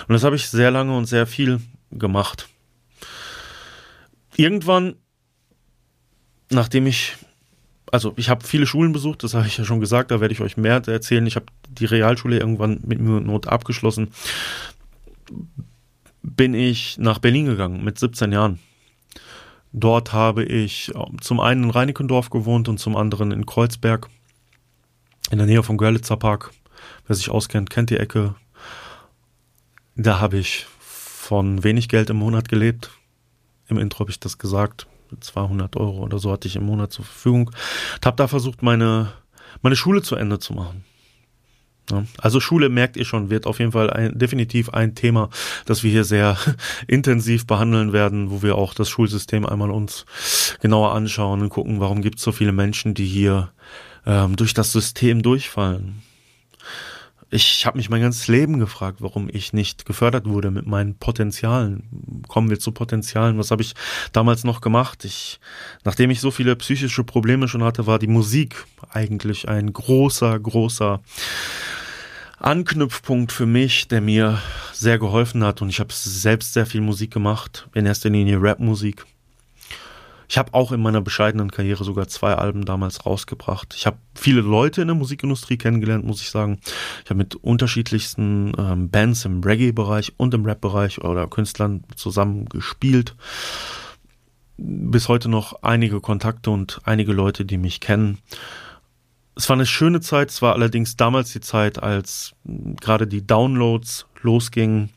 Und 0.09 0.13
das 0.13 0.25
habe 0.25 0.37
ich 0.37 0.49
sehr 0.49 0.71
lange 0.71 0.97
und 0.97 1.07
sehr 1.07 1.27
viel 1.27 1.61
gemacht. 1.91 2.49
Irgendwann, 4.37 4.95
nachdem 6.51 6.87
ich, 6.87 7.17
also 7.93 8.15
ich 8.17 8.31
habe 8.31 8.47
viele 8.47 8.67
Schulen 8.67 8.93
besucht, 8.93 9.23
das 9.23 9.35
habe 9.35 9.47
ich 9.47 9.59
ja 9.59 9.65
schon 9.65 9.81
gesagt, 9.81 10.11
da 10.11 10.21
werde 10.21 10.33
ich 10.33 10.41
euch 10.41 10.57
mehr 10.57 10.83
erzählen. 10.87 11.27
Ich 11.27 11.37
habe 11.37 11.47
die 11.69 11.85
Realschule 11.85 12.39
irgendwann 12.39 12.81
mit 12.87 13.01
Mühe 13.01 13.19
und 13.19 13.27
Not 13.27 13.47
abgeschlossen. 13.47 14.09
Bin 16.23 16.55
ich 16.55 16.97
nach 16.99 17.19
Berlin 17.19 17.47
gegangen 17.47 17.85
mit 17.85 17.99
17 17.99 18.33
Jahren. 18.33 18.59
Dort 19.73 20.13
habe 20.13 20.45
ich 20.45 20.93
ähm, 20.95 21.21
zum 21.21 21.41
einen 21.41 21.65
in 21.65 21.71
Reinickendorf 21.71 22.31
gewohnt 22.31 22.69
und 22.69 22.79
zum 22.79 22.97
anderen 22.97 23.33
in 23.33 23.47
Kreuzberg, 23.47 24.09
in 25.31 25.39
der 25.39 25.47
Nähe 25.47 25.63
vom 25.63 25.77
Görlitzer 25.77 26.17
Park. 26.17 26.53
Wer 27.07 27.17
sich 27.17 27.31
auskennt, 27.31 27.71
kennt 27.71 27.91
die 27.91 27.99
Ecke. 27.99 28.35
Da 29.97 30.21
habe 30.21 30.39
ich 30.39 30.67
von 30.81 31.63
wenig 31.63 31.89
Geld 31.89 32.11
im 32.11 32.17
Monat 32.17 32.49
gelebt. 32.49 32.91
Im 33.69 33.79
Intro 33.79 34.01
habe 34.01 34.11
ich 34.11 34.19
das 34.19 34.39
gesagt. 34.39 34.87
200 35.19 35.77
Euro 35.77 36.05
oder 36.05 36.19
so 36.19 36.31
hatte 36.31 36.49
ich 36.49 36.57
im 36.57 36.65
Monat 36.65 36.93
zur 36.93 37.05
Verfügung. 37.05 37.49
Und 37.49 38.07
habe 38.07 38.17
da 38.17 38.29
versucht, 38.29 38.63
meine, 38.63 39.13
meine 39.63 39.77
Schule 39.77 40.03
zu 40.03 40.17
Ende 40.17 40.39
zu 40.39 40.53
machen. 40.53 40.85
Also 42.19 42.41
Schule, 42.41 42.69
merkt 42.69 42.97
ihr 42.97 43.05
schon, 43.05 43.31
wird 43.31 43.47
auf 43.47 43.59
jeden 43.59 43.73
Fall 43.73 43.91
ein, 43.91 44.19
definitiv 44.19 44.71
ein 44.71 44.95
Thema, 44.95 45.31
das 45.67 45.83
wir 45.83 45.91
hier 45.91 46.05
sehr 46.05 46.37
intensiv 46.87 47.47
behandeln 47.47 47.93
werden, 47.93 48.31
wo 48.31 48.43
wir 48.43 48.57
auch 48.57 48.75
das 48.75 48.89
Schulsystem 48.89 49.47
einmal 49.47 49.71
uns 49.71 50.07
genauer 50.61 50.95
anschauen 50.95 51.41
und 51.43 51.49
gucken, 51.49 51.81
warum 51.81 52.03
gibt 52.03 52.19
es 52.19 52.25
so 52.25 52.33
viele 52.33 52.53
Menschen, 52.53 52.95
die 52.95 53.07
hier 53.07 53.53
ähm, 54.07 54.37
durch 54.37 54.55
das 54.55 54.73
System 54.73 55.23
durchfallen 55.23 56.03
ich 57.31 57.65
habe 57.65 57.79
mich 57.79 57.89
mein 57.89 58.03
ganzes 58.03 58.27
Leben 58.27 58.59
gefragt, 58.59 58.99
warum 59.01 59.29
ich 59.33 59.53
nicht 59.53 59.87
gefördert 59.87 60.27
wurde 60.27 60.51
mit 60.51 60.67
meinen 60.67 60.97
Potenzialen. 60.97 62.23
Kommen 62.27 62.51
wir 62.51 62.59
zu 62.59 62.73
Potenzialen. 62.73 63.39
Was 63.39 63.53
habe 63.53 63.63
ich 63.63 63.75
damals 64.13 64.43
noch 64.43 64.61
gemacht? 64.61 65.05
Ich, 65.05 65.39
nachdem 65.85 66.11
ich 66.11 66.21
so 66.21 66.33
viele 66.33 66.57
psychische 66.57 67.05
Probleme 67.05 67.47
schon 67.47 67.63
hatte, 67.63 67.87
war 67.87 68.01
die 68.01 68.09
Musik 68.09 68.65
eigentlich 68.91 69.49
ein 69.49 69.73
großer, 69.73 70.41
großer 70.41 71.01
Anknüpfpunkt 72.41 73.33
für 73.33 73.47
mich, 73.47 73.87
der 73.89 74.01
mir 74.01 74.41
sehr 74.73 74.99
geholfen 74.99 75.45
hat. 75.45 75.63
Und 75.63 75.69
ich 75.69 75.79
habe 75.79 75.93
selbst 75.93 76.55
sehr 76.55 76.67
viel 76.67 76.81
Musik 76.81 77.13
gemacht, 77.13 77.69
in 77.75 77.87
erster 77.87 78.09
Linie 78.11 78.39
Rapmusik. 78.41 79.05
Ich 80.31 80.39
habe 80.39 80.55
auch 80.55 80.71
in 80.71 80.81
meiner 80.81 81.01
bescheidenen 81.01 81.51
Karriere 81.51 81.83
sogar 81.83 82.07
zwei 82.07 82.35
Alben 82.35 82.65
damals 82.65 83.05
rausgebracht. 83.05 83.75
Ich 83.77 83.85
habe 83.85 83.99
viele 84.15 84.41
Leute 84.41 84.81
in 84.81 84.87
der 84.87 84.95
Musikindustrie 84.95 85.59
kennengelernt, 85.59 86.05
muss 86.05 86.23
ich 86.23 86.31
sagen. 86.31 86.61
Ich 87.05 87.11
habe 87.11 87.19
mit 87.19 87.35
unterschiedlichsten 87.35 88.53
ähm, 88.57 88.91
Bands 88.91 89.25
im 89.25 89.43
Reggae-Bereich 89.43 90.13
und 90.19 90.33
im 90.33 90.45
Rap-Bereich 90.45 91.03
oder 91.03 91.27
Künstlern 91.27 91.83
zusammen 91.97 92.49
gespielt. 92.49 93.17
Bis 94.57 95.09
heute 95.09 95.29
noch 95.29 95.63
einige 95.63 96.01
Kontakte 96.01 96.51
und 96.51 96.81
einige 96.85 97.13
Leute, 97.13 97.45
die 97.45 97.59
mich 97.59 97.81
kennen. 97.81 98.19
Es 99.41 99.49
war 99.49 99.57
eine 99.57 99.65
schöne 99.65 100.03
Zeit, 100.03 100.29
es 100.29 100.43
war 100.43 100.53
allerdings 100.53 100.99
damals 100.99 101.33
die 101.33 101.41
Zeit, 101.41 101.83
als 101.83 102.35
gerade 102.45 103.07
die 103.07 103.27
Downloads 103.27 104.05
losgingen 104.21 104.91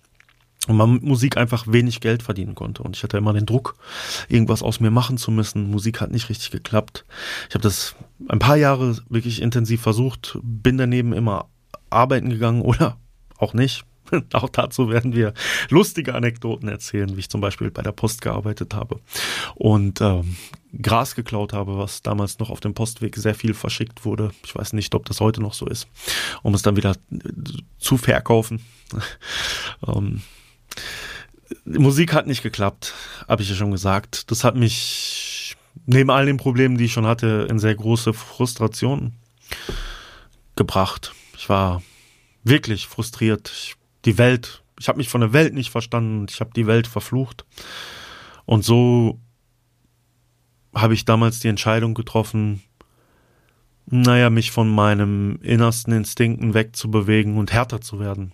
und 0.68 0.76
man 0.76 0.96
mit 0.96 1.04
Musik 1.04 1.38
einfach 1.38 1.66
wenig 1.66 2.02
Geld 2.02 2.24
verdienen 2.24 2.54
konnte. 2.54 2.84
Und 2.84 2.98
ich 2.98 3.04
hatte 3.04 3.16
immer 3.16 3.32
den 3.32 3.46
Druck, 3.46 3.78
irgendwas 4.28 4.62
aus 4.62 4.82
mir 4.82 4.92
machen 4.92 5.18
zu 5.18 5.32
müssen. 5.32 5.72
Musik 5.72 6.02
hat 6.02 6.12
nicht 6.12 6.28
richtig 6.28 6.52
geklappt. 6.52 7.06
Ich 7.48 7.56
habe 7.56 7.64
das 7.64 7.96
ein 8.28 8.40
paar 8.40 8.58
Jahre 8.58 8.98
wirklich 9.08 9.42
intensiv 9.42 9.82
versucht, 9.82 10.38
bin 10.44 10.78
daneben 10.78 11.14
immer 11.14 11.48
arbeiten 11.90 12.30
gegangen 12.30 12.62
oder 12.64 12.98
auch 13.38 13.54
nicht. 13.54 13.86
Auch 14.34 14.50
dazu 14.50 14.90
werden 14.90 15.14
wir 15.14 15.34
lustige 15.70 16.16
Anekdoten 16.16 16.68
erzählen, 16.68 17.16
wie 17.16 17.22
ich 17.22 17.30
zum 17.30 17.42
Beispiel 17.42 17.72
bei 17.72 17.82
der 17.82 17.92
Post 17.92 18.22
gearbeitet 18.22 18.74
habe 18.74 19.00
und 19.56 20.02
ähm, 20.02 20.36
Gras 20.82 21.16
geklaut 21.16 21.54
habe, 21.54 21.78
was 21.78 22.02
damals 22.02 22.40
noch 22.40 22.50
auf 22.50 22.60
dem 22.60 22.74
Postweg 22.74 23.16
sehr 23.16 23.36
viel 23.36 23.54
verschickt 23.54 24.06
wurde. 24.06 24.32
Ich 24.44 24.56
weiß 24.56 24.74
nicht, 24.74 24.96
ob 24.96 25.06
das 25.06 25.20
heute 25.20 25.42
noch 25.42 25.54
so 25.54 25.68
ist, 25.68 25.88
um 26.42 26.54
es 26.54 26.64
dann 26.64 26.76
wieder 26.76 26.96
zu 27.78 27.98
verkaufen. 27.98 28.66
ähm, 29.88 30.22
Musik 31.66 32.14
hat 32.14 32.26
nicht 32.26 32.42
geklappt, 32.42 32.94
habe 33.28 33.44
ich 33.44 33.50
ja 33.50 33.56
schon 33.56 33.72
gesagt. 33.72 34.32
Das 34.32 34.44
hat 34.44 34.56
mich 34.56 35.56
neben 35.86 36.10
all 36.10 36.26
den 36.26 36.38
Problemen, 36.38 36.78
die 36.78 36.86
ich 36.86 36.94
schon 36.94 37.06
hatte, 37.06 37.48
in 37.50 37.60
sehr 37.60 37.76
große 37.76 38.14
Frustration 38.14 39.14
gebracht. 40.56 41.14
Ich 41.38 41.50
war 41.50 41.84
wirklich 42.44 42.88
frustriert. 42.88 43.52
Ich, 43.54 43.76
die 44.06 44.18
Welt, 44.18 44.64
ich 44.80 44.88
habe 44.88 44.98
mich 44.98 45.10
von 45.10 45.22
der 45.22 45.34
Welt 45.34 45.54
nicht 45.54 45.70
verstanden. 45.70 46.26
Ich 46.30 46.40
habe 46.40 46.52
die 46.56 46.68
Welt 46.68 46.88
verflucht. 46.88 47.46
Und 48.46 48.64
so 48.66 49.20
habe 50.74 50.94
ich 50.94 51.06
damals 51.06 51.40
die 51.40 51.48
Entscheidung 51.48 51.94
getroffen, 51.94 52.64
naja, 53.86 54.30
mich 54.30 54.52
von 54.52 54.70
meinem 54.74 55.40
innersten 55.42 55.94
Instinkten 55.94 56.54
wegzubewegen 56.54 57.38
und 57.38 57.52
härter 57.52 57.82
zu 57.82 58.00
werden. 58.00 58.34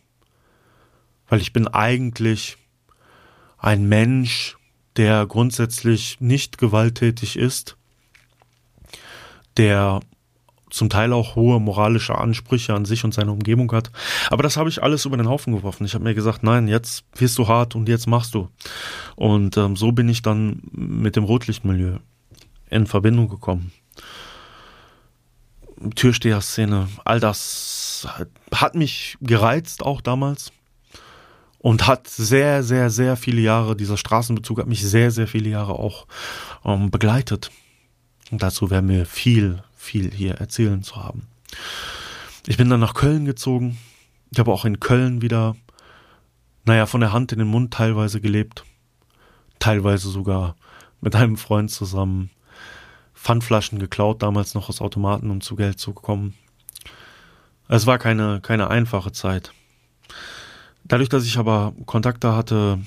Weil 1.27 1.41
ich 1.41 1.53
bin 1.53 1.67
eigentlich 1.67 2.57
ein 3.57 3.88
Mensch, 3.88 4.57
der 4.95 5.25
grundsätzlich 5.25 6.19
nicht 6.19 6.57
gewalttätig 6.57 7.38
ist, 7.38 7.77
der 9.57 9.99
zum 10.69 10.89
Teil 10.89 11.13
auch 11.13 11.35
hohe 11.35 11.59
moralische 11.59 12.17
Ansprüche 12.17 12.73
an 12.73 12.85
sich 12.85 13.03
und 13.03 13.13
seine 13.13 13.31
Umgebung 13.31 13.71
hat. 13.71 13.91
Aber 14.29 14.43
das 14.43 14.57
habe 14.57 14.69
ich 14.69 14.83
alles 14.83 15.05
über 15.05 15.17
den 15.17 15.29
Haufen 15.29 15.55
geworfen. 15.55 15.85
Ich 15.85 15.93
habe 15.93 16.03
mir 16.03 16.15
gesagt, 16.15 16.43
nein, 16.43 16.67
jetzt 16.67 17.05
wirst 17.15 17.38
du 17.38 17.47
hart 17.47 17.75
und 17.75 17.89
jetzt 17.89 18.07
machst 18.07 18.33
du. 18.35 18.49
Und 19.15 19.57
ähm, 19.57 19.75
so 19.75 19.91
bin 19.91 20.09
ich 20.09 20.21
dann 20.21 20.61
mit 20.71 21.15
dem 21.15 21.23
Rotlichtmilieu 21.23 21.97
in 22.69 22.88
Verbindung 22.88 23.29
gekommen. 23.29 23.71
Türsteher-Szene, 25.95 26.89
all 27.05 27.19
das 27.19 28.07
hat 28.53 28.75
mich 28.75 29.17
gereizt 29.21 29.83
auch 29.83 30.01
damals 30.01 30.51
und 31.59 31.88
hat 31.88 32.07
sehr, 32.07 32.63
sehr, 32.63 32.89
sehr 32.89 33.15
viele 33.15 33.41
Jahre, 33.41 33.75
dieser 33.75 33.97
Straßenbezug 33.97 34.59
hat 34.59 34.67
mich 34.67 34.83
sehr, 34.83 35.11
sehr 35.11 35.27
viele 35.27 35.49
Jahre 35.49 35.73
auch 35.73 36.07
ähm, 36.65 36.89
begleitet. 36.89 37.51
Und 38.31 38.43
dazu 38.43 38.69
werden 38.69 38.89
wir 38.89 39.05
viel, 39.05 39.63
viel 39.89 40.12
hier 40.12 40.36
erzählen 40.36 40.84
zu 40.84 40.98
haben. 40.98 41.24
Ich 42.46 42.58
bin 42.58 42.69
dann 42.69 42.79
nach 42.79 42.93
Köln 42.93 43.25
gezogen. 43.25 43.77
Ich 44.29 44.38
habe 44.38 44.51
auch 44.51 44.63
in 44.63 44.79
Köln 44.79 45.24
wieder, 45.24 45.55
naja, 46.63 46.86
von 46.86 47.01
der 47.01 47.12
Hand 47.12 47.31
in 47.31 47.39
den 47.39 47.48
Mund 47.48 47.74
teilweise 47.74 48.22
gelebt. 48.22 48.65
Teilweise 49.58 50.10
sogar 50.10 50.55
mit 51.01 51.15
einem 51.15 51.38
Freund 51.38 51.72
zusammen 51.72 52.29
Pfandflaschen 53.15 53.79
geklaut, 53.79 54.22
damals 54.22 54.53
noch 54.53 54.69
aus 54.69 54.79
Automaten, 54.79 55.31
um 55.31 55.41
zu 55.41 55.55
Geld 55.55 55.79
zu 55.79 55.91
kommen. 55.91 56.36
Es 57.67 57.86
war 57.88 57.98
keine, 57.98 58.41
keine 58.41 58.69
einfache 58.69 59.12
Zeit. 59.12 59.51
Dadurch, 60.84 61.10
dass 61.10 61.25
ich 61.25 61.38
aber 61.38 61.74
Kontakte 61.86 62.36
hatte 62.36 62.79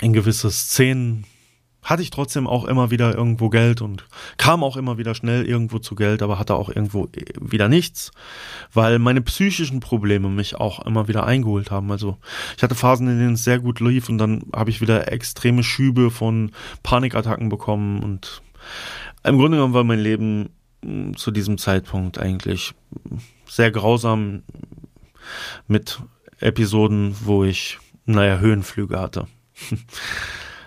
in 0.00 0.12
gewisse 0.12 0.50
Szenen, 0.50 1.24
hatte 1.82 2.02
ich 2.02 2.10
trotzdem 2.10 2.46
auch 2.46 2.64
immer 2.64 2.90
wieder 2.90 3.14
irgendwo 3.14 3.48
Geld 3.48 3.80
und 3.80 4.04
kam 4.36 4.62
auch 4.62 4.76
immer 4.76 4.98
wieder 4.98 5.14
schnell 5.14 5.46
irgendwo 5.46 5.78
zu 5.78 5.94
Geld, 5.94 6.22
aber 6.22 6.38
hatte 6.38 6.54
auch 6.54 6.68
irgendwo 6.68 7.06
äh, 7.06 7.24
wieder 7.40 7.68
nichts, 7.68 8.10
weil 8.72 8.98
meine 8.98 9.22
psychischen 9.22 9.80
Probleme 9.80 10.28
mich 10.28 10.56
auch 10.56 10.84
immer 10.84 11.08
wieder 11.08 11.26
eingeholt 11.26 11.70
haben. 11.70 11.90
Also 11.90 12.18
ich 12.56 12.62
hatte 12.62 12.74
Phasen, 12.74 13.08
in 13.08 13.18
denen 13.18 13.34
es 13.34 13.44
sehr 13.44 13.58
gut 13.58 13.80
lief 13.80 14.08
und 14.08 14.18
dann 14.18 14.42
habe 14.54 14.70
ich 14.70 14.80
wieder 14.80 15.10
extreme 15.10 15.62
Schübe 15.62 16.10
von 16.10 16.52
Panikattacken 16.82 17.48
bekommen 17.48 18.02
und 18.02 18.42
im 19.22 19.38
Grunde 19.38 19.56
genommen 19.56 19.74
war 19.74 19.84
mein 19.84 20.00
Leben 20.00 20.50
hm, 20.84 21.16
zu 21.16 21.30
diesem 21.30 21.58
Zeitpunkt 21.58 22.18
eigentlich 22.18 22.74
sehr 23.46 23.70
grausam 23.70 24.42
mit 25.66 26.00
Episoden, 26.38 27.14
wo 27.22 27.44
ich, 27.44 27.78
naja, 28.06 28.38
Höhenflüge 28.38 28.98
hatte. 28.98 29.26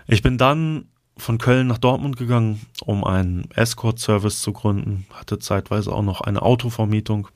Ich 0.06 0.22
bin 0.22 0.38
dann 0.38 0.90
von 1.18 1.38
Köln 1.38 1.68
nach 1.68 1.78
Dortmund 1.78 2.18
gegangen, 2.18 2.66
um 2.84 3.04
einen 3.04 3.50
Escort-Service 3.52 4.42
zu 4.42 4.52
gründen, 4.54 5.06
hatte 5.14 5.40
zeitweise 5.40 5.92
auch 5.92 6.02
noch 6.02 6.22
eine 6.22 6.42
Autovermietung. 6.42 7.28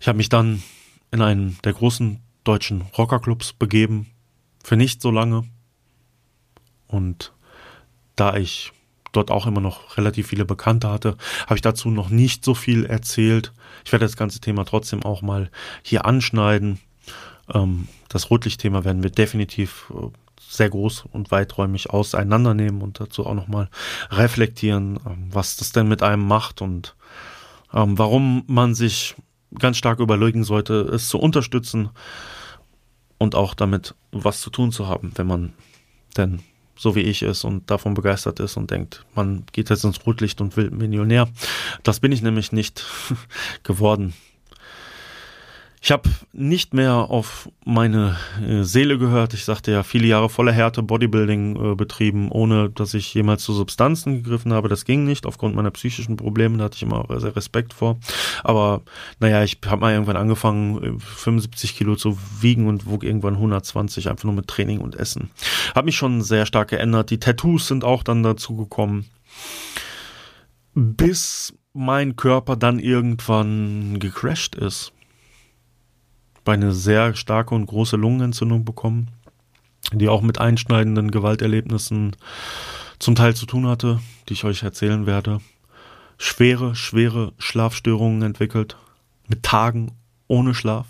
Ich 0.00 0.08
habe 0.08 0.16
mich 0.16 0.28
dann 0.28 0.62
in 1.10 1.20
einen 1.20 1.58
der 1.64 1.72
großen 1.72 2.20
deutschen 2.44 2.82
Rockerclubs 2.96 3.52
begeben, 3.52 4.06
für 4.62 4.76
nicht 4.76 5.02
so 5.02 5.10
lange. 5.10 5.44
Und 6.86 7.32
da 8.16 8.36
ich 8.36 8.72
dort 9.12 9.30
auch 9.30 9.46
immer 9.46 9.60
noch 9.60 9.96
relativ 9.96 10.28
viele 10.28 10.44
Bekannte 10.44 10.88
hatte, 10.88 11.16
habe 11.44 11.56
ich 11.56 11.62
dazu 11.62 11.90
noch 11.90 12.10
nicht 12.10 12.44
so 12.44 12.54
viel 12.54 12.86
erzählt. 12.86 13.52
Ich 13.84 13.92
werde 13.92 14.04
das 14.04 14.16
ganze 14.16 14.40
Thema 14.40 14.64
trotzdem 14.64 15.02
auch 15.02 15.22
mal 15.22 15.50
hier 15.82 16.04
anschneiden. 16.04 16.78
Ähm, 17.52 17.88
das 18.08 18.30
Rotlichtthema 18.30 18.84
werden 18.84 19.02
wir 19.02 19.10
definitiv 19.10 19.92
äh, 19.94 20.08
sehr 20.48 20.70
groß 20.70 21.04
und 21.12 21.30
weiträumig 21.30 21.90
auseinandernehmen 21.90 22.82
und 22.82 23.00
dazu 23.00 23.26
auch 23.26 23.34
nochmal 23.34 23.68
reflektieren, 24.10 24.98
ähm, 25.06 25.28
was 25.30 25.56
das 25.56 25.72
denn 25.72 25.88
mit 25.88 26.02
einem 26.02 26.26
macht 26.26 26.60
und 26.60 26.96
ähm, 27.72 27.98
warum 27.98 28.44
man 28.46 28.74
sich 28.74 29.14
ganz 29.58 29.76
stark 29.76 30.00
überlegen 30.00 30.44
sollte, 30.44 30.80
es 30.80 31.08
zu 31.08 31.18
unterstützen 31.18 31.90
und 33.18 33.34
auch 33.34 33.54
damit 33.54 33.94
was 34.12 34.40
zu 34.40 34.50
tun 34.50 34.72
zu 34.72 34.88
haben, 34.88 35.12
wenn 35.16 35.26
man 35.26 35.52
denn 36.16 36.42
so 36.76 36.94
wie 36.94 37.00
ich 37.00 37.22
ist 37.22 37.44
und 37.44 37.70
davon 37.70 37.92
begeistert 37.92 38.40
ist 38.40 38.56
und 38.56 38.70
denkt, 38.70 39.04
man 39.14 39.44
geht 39.52 39.68
jetzt 39.68 39.84
ins 39.84 40.06
Rotlicht 40.06 40.40
und 40.40 40.56
will 40.56 40.70
Millionär. 40.70 41.28
Das 41.82 42.00
bin 42.00 42.10
ich 42.10 42.22
nämlich 42.22 42.52
nicht 42.52 42.86
geworden. 43.62 44.14
Ich 45.82 45.90
habe 45.90 46.10
nicht 46.34 46.74
mehr 46.74 46.92
auf 46.92 47.48
meine 47.64 48.18
äh, 48.46 48.64
Seele 48.64 48.98
gehört. 48.98 49.32
Ich 49.32 49.46
sagte 49.46 49.72
ja, 49.72 49.82
viele 49.82 50.06
Jahre 50.06 50.28
voller 50.28 50.52
Härte 50.52 50.82
Bodybuilding 50.82 51.72
äh, 51.72 51.74
betrieben, 51.74 52.30
ohne 52.30 52.68
dass 52.68 52.92
ich 52.92 53.14
jemals 53.14 53.42
zu 53.42 53.54
Substanzen 53.54 54.22
gegriffen 54.22 54.52
habe. 54.52 54.68
Das 54.68 54.84
ging 54.84 55.04
nicht, 55.04 55.24
aufgrund 55.24 55.54
meiner 55.56 55.70
psychischen 55.70 56.16
Probleme. 56.18 56.58
Da 56.58 56.64
hatte 56.64 56.76
ich 56.76 56.82
immer 56.82 57.06
sehr 57.18 57.34
Respekt 57.34 57.72
vor. 57.72 57.98
Aber 58.44 58.82
naja, 59.20 59.42
ich 59.42 59.58
habe 59.64 59.80
mal 59.80 59.94
irgendwann 59.94 60.18
angefangen, 60.18 61.00
75 61.00 61.70
äh, 61.70 61.74
Kilo 61.78 61.96
zu 61.96 62.18
wiegen 62.40 62.66
und 62.66 62.84
wog 62.84 63.02
irgendwann 63.02 63.34
120, 63.36 64.10
einfach 64.10 64.24
nur 64.24 64.34
mit 64.34 64.48
Training 64.48 64.80
und 64.80 64.96
Essen. 64.96 65.30
Habe 65.74 65.86
mich 65.86 65.96
schon 65.96 66.20
sehr 66.20 66.44
stark 66.44 66.68
geändert. 66.68 67.08
Die 67.08 67.20
Tattoos 67.20 67.68
sind 67.68 67.84
auch 67.84 68.02
dann 68.02 68.22
dazu 68.22 68.54
gekommen. 68.54 69.06
Bis 70.74 71.54
mein 71.72 72.16
Körper 72.16 72.56
dann 72.56 72.78
irgendwann 72.80 73.98
gecrashed 73.98 74.56
ist 74.56 74.92
eine 76.50 76.72
sehr 76.72 77.14
starke 77.14 77.54
und 77.54 77.66
große 77.66 77.96
Lungenentzündung 77.96 78.64
bekommen, 78.64 79.08
die 79.92 80.08
auch 80.08 80.22
mit 80.22 80.38
einschneidenden 80.38 81.10
Gewalterlebnissen 81.10 82.16
zum 82.98 83.14
Teil 83.14 83.34
zu 83.34 83.46
tun 83.46 83.66
hatte, 83.66 84.00
die 84.28 84.34
ich 84.34 84.44
euch 84.44 84.62
erzählen 84.62 85.06
werde. 85.06 85.40
Schwere, 86.18 86.74
schwere 86.74 87.32
Schlafstörungen 87.38 88.22
entwickelt, 88.22 88.76
mit 89.26 89.42
Tagen 89.42 89.92
ohne 90.28 90.54
Schlaf, 90.54 90.86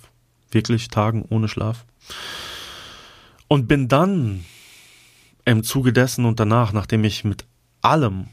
wirklich 0.51 0.89
Tagen 0.89 1.25
ohne 1.29 1.49
Schlaf. 1.49 1.85
Und 3.47 3.69
bin 3.69 3.89
dann 3.89 4.45
im 5.45 5.63
Zuge 5.63 5.93
dessen 5.93 6.25
und 6.25 6.41
danach, 6.41 6.73
nachdem 6.73 7.05
ich 7.05 7.25
mit 7.25 7.47
allem 7.83 8.27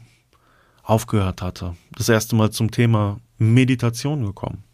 aufgehört 0.82 1.42
hatte, 1.42 1.76
das 1.92 2.08
erste 2.08 2.36
Mal 2.36 2.50
zum 2.50 2.70
Thema 2.70 3.18
Meditation 3.38 4.24
gekommen. 4.24 4.64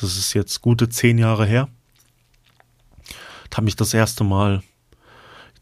Das 0.00 0.18
ist 0.18 0.34
jetzt 0.34 0.60
gute 0.60 0.88
zehn 0.88 1.16
Jahre 1.16 1.46
her. 1.46 1.68
Da 3.50 3.56
habe 3.56 3.64
mich 3.64 3.76
das 3.76 3.94
erste 3.94 4.24
Mal 4.24 4.62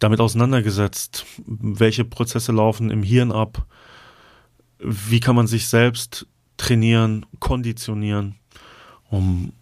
damit 0.00 0.20
auseinandergesetzt, 0.20 1.24
welche 1.46 2.04
Prozesse 2.04 2.50
laufen 2.50 2.90
im 2.90 3.02
Hirn 3.02 3.30
ab, 3.30 3.64
wie 4.78 5.20
kann 5.20 5.36
man 5.36 5.46
sich 5.46 5.68
selbst 5.68 6.26
trainieren, 6.56 7.26
konditionieren, 7.38 8.34
um 9.08 9.52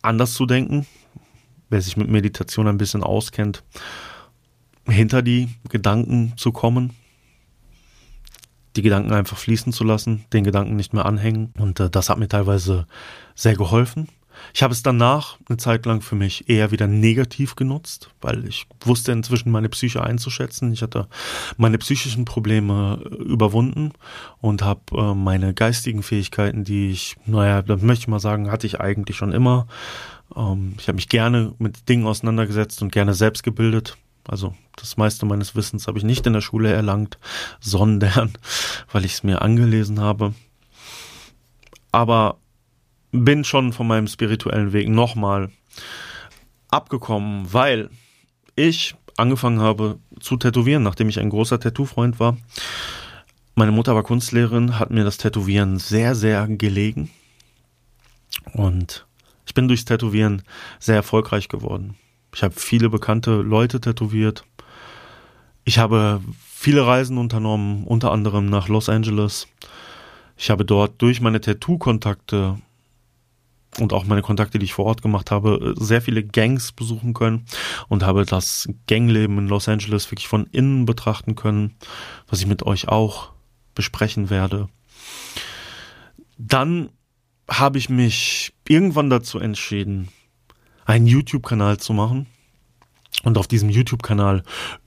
anders 0.00 0.32
zu 0.34 0.46
denken, 0.46 0.86
wer 1.68 1.82
sich 1.82 1.96
mit 1.96 2.08
Meditation 2.08 2.66
ein 2.66 2.78
bisschen 2.78 3.02
auskennt, 3.02 3.62
hinter 4.88 5.20
die 5.20 5.50
Gedanken 5.68 6.32
zu 6.36 6.50
kommen, 6.50 6.94
die 8.76 8.82
Gedanken 8.82 9.12
einfach 9.12 9.38
fließen 9.38 9.72
zu 9.72 9.84
lassen, 9.84 10.24
den 10.32 10.44
Gedanken 10.44 10.76
nicht 10.76 10.92
mehr 10.92 11.06
anhängen. 11.06 11.52
Und 11.58 11.80
äh, 11.80 11.90
das 11.90 12.10
hat 12.10 12.18
mir 12.18 12.28
teilweise 12.28 12.86
sehr 13.34 13.56
geholfen. 13.56 14.08
Ich 14.54 14.62
habe 14.62 14.72
es 14.72 14.82
danach 14.82 15.38
eine 15.48 15.56
Zeit 15.56 15.86
lang 15.86 16.00
für 16.00 16.14
mich 16.14 16.48
eher 16.48 16.70
wieder 16.70 16.86
negativ 16.86 17.56
genutzt, 17.56 18.10
weil 18.20 18.46
ich 18.46 18.66
wusste 18.80 19.12
inzwischen 19.12 19.50
meine 19.50 19.68
Psyche 19.68 20.02
einzuschätzen. 20.02 20.72
Ich 20.72 20.82
hatte 20.82 21.08
meine 21.56 21.78
psychischen 21.78 22.24
Probleme 22.24 23.00
äh, 23.04 23.14
überwunden 23.24 23.92
und 24.40 24.62
habe 24.62 24.80
äh, 24.92 25.14
meine 25.14 25.54
geistigen 25.54 26.02
Fähigkeiten, 26.02 26.64
die 26.64 26.90
ich, 26.90 27.16
naja, 27.26 27.62
da 27.62 27.76
möchte 27.76 28.04
ich 28.04 28.08
mal 28.08 28.20
sagen, 28.20 28.50
hatte 28.50 28.66
ich 28.66 28.80
eigentlich 28.80 29.16
schon 29.16 29.32
immer. 29.32 29.66
Ähm, 30.34 30.74
ich 30.78 30.88
habe 30.88 30.96
mich 30.96 31.08
gerne 31.08 31.54
mit 31.58 31.88
Dingen 31.88 32.06
auseinandergesetzt 32.06 32.82
und 32.82 32.92
gerne 32.92 33.14
selbst 33.14 33.42
gebildet. 33.42 33.96
Also 34.28 34.54
das 34.76 34.96
meiste 34.96 35.26
meines 35.26 35.54
Wissens 35.54 35.86
habe 35.86 35.98
ich 35.98 36.04
nicht 36.04 36.26
in 36.26 36.32
der 36.32 36.40
Schule 36.40 36.72
erlangt, 36.72 37.18
sondern 37.60 38.32
weil 38.92 39.04
ich 39.04 39.14
es 39.14 39.22
mir 39.22 39.42
angelesen 39.42 40.00
habe. 40.00 40.34
Aber 41.92 42.38
bin 43.12 43.44
schon 43.44 43.72
von 43.72 43.86
meinem 43.86 44.06
spirituellen 44.06 44.72
Weg 44.72 44.88
nochmal 44.88 45.50
abgekommen, 46.68 47.52
weil 47.52 47.90
ich 48.56 48.94
angefangen 49.16 49.60
habe 49.60 49.98
zu 50.20 50.36
tätowieren, 50.36 50.82
nachdem 50.82 51.08
ich 51.08 51.18
ein 51.20 51.30
großer 51.30 51.58
Tattoo-Freund 51.58 52.20
war. 52.20 52.36
Meine 53.54 53.72
Mutter 53.72 53.94
war 53.94 54.02
Kunstlehrerin, 54.02 54.78
hat 54.78 54.90
mir 54.90 55.04
das 55.04 55.16
Tätowieren 55.16 55.78
sehr, 55.78 56.14
sehr 56.14 56.46
gelegen. 56.46 57.10
Und 58.52 59.06
ich 59.46 59.54
bin 59.54 59.68
durchs 59.68 59.86
Tätowieren 59.86 60.42
sehr 60.78 60.96
erfolgreich 60.96 61.48
geworden. 61.48 61.96
Ich 62.36 62.42
habe 62.42 62.54
viele 62.54 62.90
bekannte 62.90 63.36
Leute 63.36 63.80
tätowiert. 63.80 64.44
Ich 65.64 65.78
habe 65.78 66.20
viele 66.44 66.86
Reisen 66.86 67.16
unternommen, 67.16 67.84
unter 67.84 68.12
anderem 68.12 68.50
nach 68.50 68.68
Los 68.68 68.90
Angeles. 68.90 69.48
Ich 70.36 70.50
habe 70.50 70.66
dort 70.66 71.00
durch 71.00 71.22
meine 71.22 71.40
Tattoo-Kontakte 71.40 72.60
und 73.78 73.94
auch 73.94 74.04
meine 74.04 74.20
Kontakte, 74.20 74.58
die 74.58 74.66
ich 74.66 74.74
vor 74.74 74.84
Ort 74.84 75.00
gemacht 75.00 75.30
habe, 75.30 75.72
sehr 75.78 76.02
viele 76.02 76.22
Gangs 76.22 76.72
besuchen 76.72 77.14
können 77.14 77.46
und 77.88 78.02
habe 78.02 78.26
das 78.26 78.68
Gangleben 78.86 79.38
in 79.38 79.48
Los 79.48 79.66
Angeles 79.66 80.10
wirklich 80.10 80.28
von 80.28 80.44
innen 80.52 80.84
betrachten 80.84 81.36
können, 81.36 81.74
was 82.28 82.40
ich 82.40 82.46
mit 82.46 82.64
euch 82.64 82.86
auch 82.86 83.30
besprechen 83.74 84.28
werde. 84.28 84.68
Dann 86.36 86.90
habe 87.48 87.78
ich 87.78 87.88
mich 87.88 88.52
irgendwann 88.68 89.08
dazu 89.08 89.38
entschieden, 89.38 90.10
einen 90.86 91.06
YouTube-Kanal 91.06 91.78
zu 91.78 91.92
machen 91.92 92.26
und 93.24 93.36
auf 93.38 93.48
diesem 93.48 93.68
YouTube-Kanal 93.68 94.42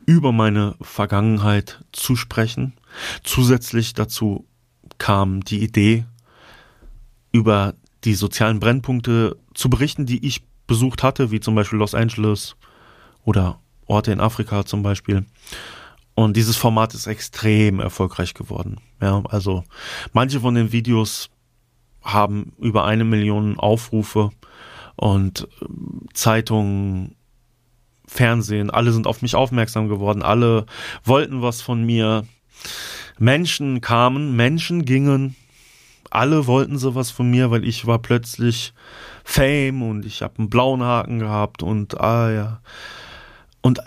über 0.06 0.32
meine 0.32 0.76
Vergangenheit 0.82 1.84
zu 1.92 2.16
sprechen. 2.16 2.74
Zusätzlich 3.24 3.94
dazu 3.94 4.48
kam 4.98 5.44
die 5.44 5.62
Idee, 5.62 6.06
über 7.32 7.76
die 8.06 8.16
sozialen 8.16 8.60
Brennpunkte 8.60 9.38
zu 9.54 9.70
berichten, 9.70 10.06
die 10.06 10.26
ich 10.26 10.44
besucht 10.66 11.04
hatte, 11.04 11.32
wie 11.32 11.40
zum 11.40 11.56
Beispiel 11.56 11.80
Los 11.80 11.94
Angeles 11.94 12.56
oder 13.24 13.60
Orte 13.86 14.12
in 14.12 14.20
Afrika 14.20 14.66
zum 14.66 14.84
Beispiel. 14.84 15.26
Und 16.16 16.36
dieses 16.36 16.56
Format 16.56 16.94
ist 16.94 17.08
extrem 17.08 17.80
erfolgreich 17.80 18.34
geworden. 18.34 18.78
Ja, 19.02 19.24
also 19.30 19.64
manche 20.14 20.40
von 20.40 20.56
den 20.56 20.72
Videos 20.72 21.30
haben 22.02 22.54
über 22.60 22.86
eine 22.86 23.04
Million 23.04 23.58
Aufrufe 23.58 24.32
und 25.00 25.48
ähm, 25.62 26.08
Zeitungen, 26.14 27.16
Fernsehen, 28.06 28.70
alle 28.70 28.92
sind 28.92 29.08
auf 29.08 29.22
mich 29.22 29.36
aufmerksam 29.36 29.88
geworden, 29.88 30.24
alle 30.24 30.66
wollten 31.04 31.42
was 31.42 31.62
von 31.62 31.86
mir. 31.86 32.26
Menschen 33.18 33.82
kamen, 33.82 34.36
Menschen 34.36 34.86
gingen, 34.86 35.36
alle 36.10 36.48
wollten 36.48 36.78
sowas 36.78 37.12
von 37.12 37.30
mir, 37.30 37.52
weil 37.52 37.64
ich 37.64 37.86
war 37.86 38.00
plötzlich 38.00 38.74
Fame 39.24 39.84
und 39.84 40.06
ich 40.06 40.22
habe 40.22 40.40
einen 40.40 40.50
blauen 40.50 40.82
Haken 40.82 41.20
gehabt 41.20 41.62
und 41.64 42.00
ah 42.02 42.32
ja. 42.32 42.62
Und 43.62 43.80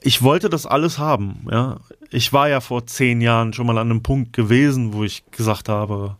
ich 0.00 0.22
wollte 0.22 0.48
das 0.48 0.66
alles 0.66 0.98
haben, 0.98 1.46
ja. 1.50 1.78
Ich 2.10 2.32
war 2.32 2.48
ja 2.48 2.60
vor 2.60 2.86
zehn 2.86 3.20
Jahren 3.20 3.52
schon 3.52 3.66
mal 3.66 3.78
an 3.78 3.90
einem 3.90 4.02
Punkt 4.02 4.32
gewesen, 4.32 4.94
wo 4.94 5.04
ich 5.04 5.24
gesagt 5.30 5.68
habe, 5.68 6.16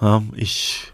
ja, 0.00 0.22
ich 0.34 0.91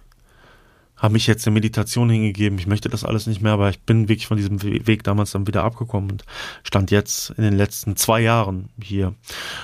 habe 0.98 1.12
mich 1.12 1.26
jetzt 1.26 1.46
der 1.46 1.52
Meditation 1.52 2.10
hingegeben. 2.10 2.58
Ich 2.58 2.66
möchte 2.66 2.88
das 2.88 3.04
alles 3.04 3.26
nicht 3.26 3.40
mehr, 3.40 3.52
aber 3.52 3.70
ich 3.70 3.80
bin 3.80 4.08
wirklich 4.08 4.26
von 4.26 4.36
diesem 4.36 4.62
Weg 4.62 5.04
damals 5.04 5.30
dann 5.30 5.46
wieder 5.46 5.64
abgekommen 5.64 6.10
und 6.10 6.24
stand 6.64 6.90
jetzt 6.90 7.30
in 7.30 7.44
den 7.44 7.56
letzten 7.56 7.96
zwei 7.96 8.20
Jahren 8.20 8.68
hier 8.82 9.14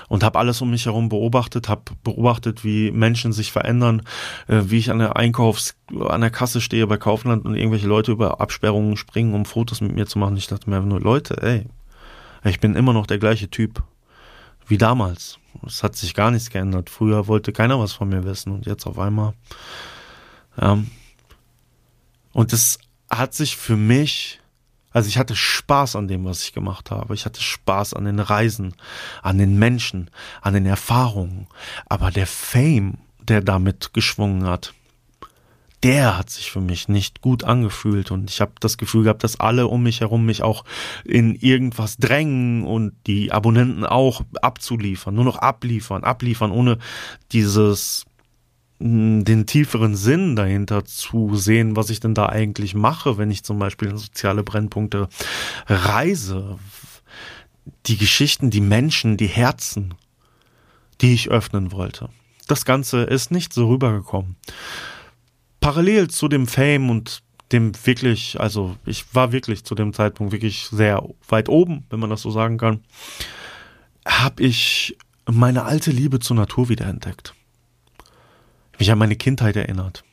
und 0.09 0.23
habe 0.23 0.39
alles 0.39 0.61
um 0.61 0.71
mich 0.71 0.87
herum 0.87 1.09
beobachtet, 1.09 1.69
habe 1.69 1.83
beobachtet, 2.03 2.65
wie 2.65 2.91
Menschen 2.93 3.33
sich 3.33 3.53
verändern, 3.53 4.03
äh, 4.47 4.63
wie 4.67 4.79
ich 4.79 4.91
an 4.91 4.99
der 4.99 5.17
Einkaufs 5.17 5.77
an 6.09 6.21
der 6.23 6.31
Kasse 6.31 6.61
stehe 6.61 6.87
bei 6.87 6.97
Kaufland 6.97 7.45
und 7.45 7.57
irgendwelche 7.57 7.87
Leute 7.87 8.13
über 8.13 8.41
Absperrungen 8.41 8.97
springen, 8.97 9.35
um 9.35 9.45
Fotos 9.45 9.81
mit 9.81 9.95
mir 9.95 10.07
zu 10.07 10.19
machen. 10.19 10.37
Ich 10.37 10.47
dachte 10.47 10.71
mir 10.71 10.81
nur, 10.81 11.01
Leute, 11.01 11.43
ey, 11.43 11.67
ich 12.45 12.61
bin 12.61 12.75
immer 12.75 12.93
noch 12.93 13.07
der 13.07 13.19
gleiche 13.19 13.51
Typ 13.51 13.83
wie 14.67 14.79
damals. 14.79 15.39
Es 15.67 15.83
hat 15.83 15.97
sich 15.97 16.15
gar 16.15 16.31
nichts 16.31 16.51
geändert. 16.51 16.91
Früher 16.91 17.29
wollte 17.29 17.53
keiner 17.53 17.79
was 17.79 17.93
von 17.93 18.09
mir 18.09 18.25
wissen 18.25 18.53
und 18.53 18.67
jetzt 18.67 18.87
auf 18.87 18.99
einmal. 18.99 19.35
Ja. 20.61 20.79
Und 22.35 22.53
es 22.53 22.79
hat 23.09 23.33
sich 23.33 23.57
für 23.57 23.77
mich, 23.77 24.41
also 24.91 25.09
ich 25.09 25.17
hatte 25.17 25.37
Spaß 25.37 25.97
an 25.97 26.09
dem, 26.09 26.25
was 26.27 26.43
ich 26.43 26.53
gemacht 26.53 26.91
habe. 26.91 27.15
Ich 27.15 27.25
hatte 27.25 27.41
Spaß 27.41 27.95
an 27.95 28.05
den 28.05 28.19
Reisen, 28.19 28.75
an 29.23 29.39
den 29.39 29.59
Menschen, 29.59 30.11
an 30.43 30.53
den 30.53 30.67
Erfahrungen. 30.67 31.47
Aber 31.87 32.11
der 32.11 32.27
Fame, 32.27 32.99
der 33.23 33.41
damit 33.41 33.95
geschwungen 33.95 34.47
hat, 34.47 34.75
der 35.85 36.19
hat 36.19 36.31
sich 36.31 36.51
für 36.51 36.63
mich 36.63 36.89
nicht 36.89 37.21
gut 37.21 37.45
angefühlt 37.45 38.11
und 38.11 38.31
ich 38.31 38.41
habe 38.41 38.53
das 38.59 38.79
Gefühl 38.79 39.05
gehabt, 39.05 39.23
dass 39.23 39.39
alle 39.39 39.67
um 39.67 39.83
mich 39.83 40.01
herum 40.01 40.25
mich 40.25 40.43
auch 40.43 40.65
in 41.05 41.35
irgendwas 41.35 41.99
drängen 41.99 42.65
und 42.65 42.95
die 43.07 43.33
Abonnenten 43.33 43.85
auch 43.85 44.23
abzuliefern, 44.41 45.15
nur 45.15 45.25
noch 45.25 45.37
abliefern, 45.37 46.03
abliefern, 46.03 46.53
ohne 46.53 46.79
dieses 47.33 48.07
den 48.79 49.47
tieferen 49.47 49.95
Sinn 49.97 50.37
dahinter 50.37 50.85
zu 50.85 51.37
sehen, 51.37 51.77
was 51.77 51.91
ich 51.91 52.01
denn 52.01 52.15
da 52.15 52.27
eigentlich 52.27 52.75
mache, 52.75 53.19
wenn 53.19 53.31
ich 53.31 53.45
zum 53.45 53.59
Beispiel 53.59 53.89
in 53.89 53.97
soziale 53.97 54.43
Brennpunkte 54.43 55.09
reise. 55.67 56.59
Die 57.87 57.97
Geschichten, 57.97 58.51
die 58.51 58.61
Menschen, 58.61 59.17
die 59.17 59.27
Herzen, 59.27 59.95
die 61.01 61.15
ich 61.15 61.31
öffnen 61.31 61.73
wollte. 61.73 62.11
Das 62.47 62.65
Ganze 62.65 63.05
ist 63.05 63.31
nicht 63.31 63.53
so 63.55 63.69
rübergekommen 63.69 64.37
parallel 65.65 66.09
zu 66.09 66.29
dem 66.29 66.47
Fame 66.47 66.91
und 66.91 67.23
dem 67.51 67.73
wirklich, 67.87 68.39
also 68.39 68.77
ich 68.85 69.15
war 69.15 69.33
wirklich 69.33 69.65
zu 69.65 69.75
dem 69.75 69.95
Zeitpunkt 69.95 70.31
wirklich 70.31 70.69
sehr 70.71 71.03
weit 71.27 71.49
oben, 71.49 71.87
wenn 71.89 72.01
man 72.01 72.11
das 72.11 72.21
so 72.21 72.31
sagen 72.31 72.59
kann, 72.59 72.85
habe 74.07 74.43
ich 74.43 74.99
meine 75.25 75.65
alte 75.65 75.91
Liebe 75.91 76.21
zur 76.21 76.37
Natur 76.37 76.69
wiederentdeckt. 76.69 77.35
Mich 78.79 78.91
an 78.91 78.99
meine 78.99 79.17
Kindheit 79.17 79.57
erinnert. 79.57 80.05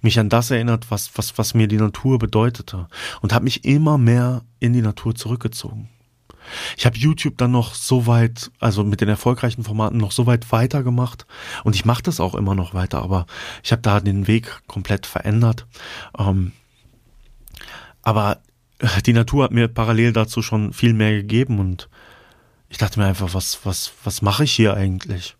Mich 0.00 0.18
an 0.18 0.28
das 0.28 0.50
erinnert, 0.50 0.90
was, 0.90 1.10
was, 1.16 1.36
was 1.38 1.54
mir 1.54 1.68
die 1.68 1.78
Natur 1.78 2.18
bedeutete. 2.18 2.88
Und 3.22 3.32
habe 3.32 3.44
mich 3.44 3.64
immer 3.64 3.98
mehr 3.98 4.42
in 4.60 4.72
die 4.72 4.82
Natur 4.82 5.14
zurückgezogen. 5.14 5.88
Ich 6.76 6.86
habe 6.86 6.96
YouTube 6.96 7.38
dann 7.38 7.50
noch 7.50 7.74
so 7.74 8.06
weit, 8.06 8.50
also 8.60 8.84
mit 8.84 9.00
den 9.00 9.08
erfolgreichen 9.08 9.64
Formaten 9.64 9.98
noch 9.98 10.12
so 10.12 10.26
weit 10.26 10.52
weitergemacht 10.52 11.26
und 11.64 11.74
ich 11.74 11.84
mache 11.84 12.02
das 12.02 12.20
auch 12.20 12.34
immer 12.34 12.54
noch 12.54 12.74
weiter, 12.74 13.02
aber 13.02 13.26
ich 13.64 13.72
habe 13.72 13.82
da 13.82 14.00
den 14.00 14.26
Weg 14.26 14.62
komplett 14.66 15.06
verändert. 15.06 15.66
Ähm, 16.18 16.52
aber 18.02 18.40
die 19.06 19.12
Natur 19.12 19.44
hat 19.44 19.52
mir 19.52 19.68
parallel 19.68 20.12
dazu 20.12 20.42
schon 20.42 20.72
viel 20.72 20.92
mehr 20.92 21.12
gegeben 21.12 21.58
und 21.58 21.88
ich 22.68 22.78
dachte 22.78 23.00
mir 23.00 23.06
einfach, 23.06 23.34
was, 23.34 23.60
was, 23.64 23.92
was 24.04 24.22
mache 24.22 24.44
ich 24.44 24.52
hier 24.52 24.74
eigentlich? 24.74 25.36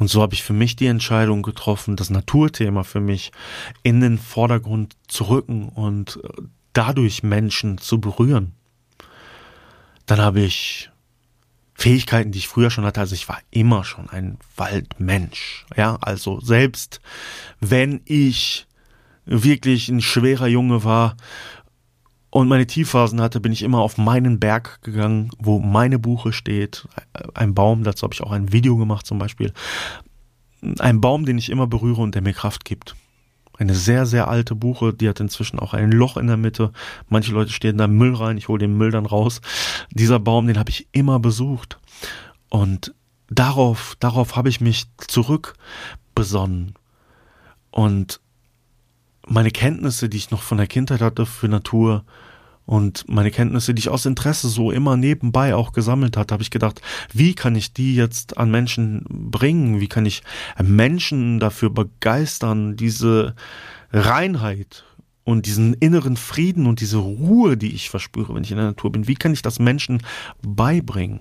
Und 0.00 0.08
so 0.08 0.22
habe 0.22 0.32
ich 0.34 0.42
für 0.42 0.54
mich 0.54 0.76
die 0.76 0.86
Entscheidung 0.86 1.42
getroffen, 1.42 1.94
das 1.94 2.08
Naturthema 2.08 2.84
für 2.84 3.00
mich 3.00 3.32
in 3.82 4.00
den 4.00 4.16
Vordergrund 4.18 4.96
zu 5.06 5.24
rücken 5.24 5.68
und 5.68 6.18
dadurch 6.72 7.22
Menschen 7.22 7.76
zu 7.76 8.00
berühren. 8.00 8.54
Dann 10.06 10.18
habe 10.18 10.40
ich 10.40 10.90
Fähigkeiten, 11.74 12.32
die 12.32 12.38
ich 12.38 12.48
früher 12.48 12.70
schon 12.70 12.84
hatte. 12.84 13.00
Also 13.00 13.14
ich 13.14 13.28
war 13.28 13.40
immer 13.50 13.84
schon 13.84 14.08
ein 14.08 14.38
Waldmensch. 14.56 15.66
Ja, 15.76 15.98
also 16.00 16.40
selbst 16.40 17.02
wenn 17.60 18.00
ich 18.06 18.66
wirklich 19.26 19.90
ein 19.90 20.00
schwerer 20.00 20.46
Junge 20.46 20.82
war 20.82 21.14
und 22.30 22.48
meine 22.48 22.66
Tiefphasen 22.66 23.20
hatte, 23.20 23.40
bin 23.40 23.52
ich 23.52 23.62
immer 23.62 23.80
auf 23.80 23.98
meinen 23.98 24.38
Berg 24.38 24.80
gegangen, 24.82 25.30
wo 25.38 25.58
meine 25.58 25.98
Buche 25.98 26.32
steht. 26.32 26.86
Ein 27.34 27.54
Baum, 27.54 27.82
dazu 27.82 28.04
habe 28.04 28.14
ich 28.14 28.22
auch 28.22 28.30
ein 28.30 28.52
Video 28.52 28.76
gemacht 28.76 29.04
zum 29.04 29.18
Beispiel. 29.18 29.52
Ein 30.78 31.00
Baum, 31.00 31.26
den 31.26 31.38
ich 31.38 31.50
immer 31.50 31.66
berühre 31.66 32.02
und 32.02 32.14
der 32.14 32.22
mir 32.22 32.32
Kraft 32.32 32.64
gibt. 32.64 32.94
Eine 33.58 33.74
sehr, 33.74 34.06
sehr 34.06 34.28
alte 34.28 34.54
Buche, 34.54 34.94
die 34.94 35.08
hat 35.08 35.20
inzwischen 35.20 35.58
auch 35.58 35.74
ein 35.74 35.90
Loch 35.90 36.16
in 36.16 36.28
der 36.28 36.36
Mitte. 36.36 36.72
Manche 37.08 37.32
Leute 37.32 37.52
stehen 37.52 37.78
da 37.78 37.88
Müll 37.88 38.14
rein, 38.14 38.38
ich 38.38 38.48
hole 38.48 38.60
den 38.60 38.76
Müll 38.76 38.90
dann 38.90 39.06
raus. 39.06 39.40
Dieser 39.90 40.20
Baum, 40.20 40.46
den 40.46 40.58
habe 40.58 40.70
ich 40.70 40.86
immer 40.92 41.18
besucht. 41.18 41.78
Und 42.48 42.94
darauf, 43.28 43.96
darauf 43.98 44.36
habe 44.36 44.48
ich 44.48 44.60
mich 44.60 44.86
zurückbesonnen. 44.98 46.74
Und 47.70 48.20
meine 49.26 49.50
Kenntnisse, 49.50 50.08
die 50.08 50.16
ich 50.16 50.30
noch 50.30 50.42
von 50.42 50.58
der 50.58 50.66
Kindheit 50.66 51.00
hatte 51.00 51.26
für 51.26 51.48
Natur, 51.48 52.04
und 52.70 53.04
meine 53.08 53.32
Kenntnisse, 53.32 53.74
die 53.74 53.80
ich 53.80 53.88
aus 53.88 54.06
Interesse 54.06 54.48
so 54.48 54.70
immer 54.70 54.96
nebenbei 54.96 55.56
auch 55.56 55.72
gesammelt 55.72 56.16
hatte, 56.16 56.32
habe 56.32 56.44
ich 56.44 56.52
gedacht, 56.52 56.80
wie 57.12 57.34
kann 57.34 57.56
ich 57.56 57.72
die 57.72 57.96
jetzt 57.96 58.38
an 58.38 58.48
Menschen 58.48 59.04
bringen? 59.08 59.80
Wie 59.80 59.88
kann 59.88 60.06
ich 60.06 60.22
Menschen 60.62 61.40
dafür 61.40 61.70
begeistern, 61.70 62.76
diese 62.76 63.34
Reinheit 63.92 64.84
und 65.24 65.46
diesen 65.46 65.74
inneren 65.74 66.16
Frieden 66.16 66.66
und 66.66 66.80
diese 66.80 66.98
Ruhe, 66.98 67.56
die 67.56 67.74
ich 67.74 67.90
verspüre, 67.90 68.36
wenn 68.36 68.44
ich 68.44 68.52
in 68.52 68.56
der 68.56 68.66
Natur 68.66 68.92
bin, 68.92 69.08
wie 69.08 69.16
kann 69.16 69.32
ich 69.32 69.42
das 69.42 69.58
Menschen 69.58 70.00
beibringen? 70.40 71.18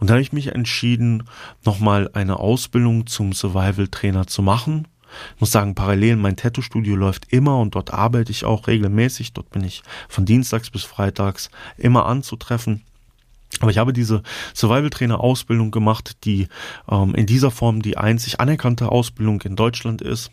Und 0.00 0.10
da 0.10 0.14
habe 0.14 0.22
ich 0.22 0.32
mich 0.32 0.48
entschieden, 0.48 1.22
nochmal 1.64 2.10
eine 2.12 2.40
Ausbildung 2.40 3.06
zum 3.06 3.32
Survival 3.32 3.86
Trainer 3.86 4.26
zu 4.26 4.42
machen 4.42 4.88
ich 5.34 5.40
muss 5.40 5.50
sagen, 5.50 5.74
parallel 5.74 6.16
mein 6.16 6.36
Tattoo-Studio 6.36 6.96
läuft 6.96 7.32
immer 7.32 7.58
und 7.58 7.74
dort 7.74 7.92
arbeite 7.92 8.32
ich 8.32 8.44
auch 8.44 8.66
regelmäßig. 8.66 9.32
Dort 9.32 9.50
bin 9.50 9.64
ich 9.64 9.82
von 10.08 10.24
Dienstags 10.24 10.70
bis 10.70 10.84
Freitags 10.84 11.50
immer 11.76 12.06
anzutreffen. 12.06 12.82
Aber 13.60 13.70
ich 13.70 13.78
habe 13.78 13.92
diese 13.92 14.22
Survival-Trainer-Ausbildung 14.54 15.70
gemacht, 15.70 16.24
die 16.24 16.48
ähm, 16.90 17.14
in 17.14 17.26
dieser 17.26 17.50
Form 17.50 17.82
die 17.82 17.98
einzig 17.98 18.40
anerkannte 18.40 18.90
Ausbildung 18.90 19.42
in 19.42 19.56
Deutschland 19.56 20.00
ist. 20.00 20.30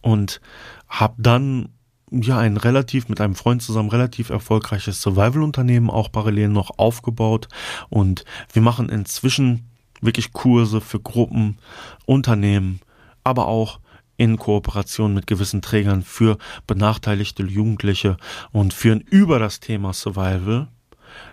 Und 0.00 0.40
habe 0.88 1.14
dann 1.18 1.68
ja 2.10 2.38
ein 2.38 2.56
relativ 2.56 3.08
mit 3.08 3.20
einem 3.20 3.34
Freund 3.34 3.62
zusammen 3.62 3.90
relativ 3.90 4.30
erfolgreiches 4.30 5.02
Survival-Unternehmen 5.02 5.90
auch 5.90 6.10
parallel 6.10 6.48
noch 6.48 6.78
aufgebaut. 6.78 7.48
Und 7.88 8.24
wir 8.52 8.62
machen 8.62 8.88
inzwischen 8.88 9.68
wirklich 10.00 10.32
Kurse 10.32 10.80
für 10.80 11.00
Gruppen, 11.00 11.58
Unternehmen, 12.04 12.80
aber 13.26 13.48
auch 13.48 13.80
in 14.16 14.38
Kooperation 14.38 15.12
mit 15.12 15.26
gewissen 15.26 15.60
Trägern 15.60 16.02
für 16.02 16.38
benachteiligte 16.66 17.42
Jugendliche 17.42 18.16
und 18.52 18.72
führen 18.72 19.00
über 19.00 19.38
das 19.38 19.60
Thema 19.60 19.92
Survival 19.92 20.68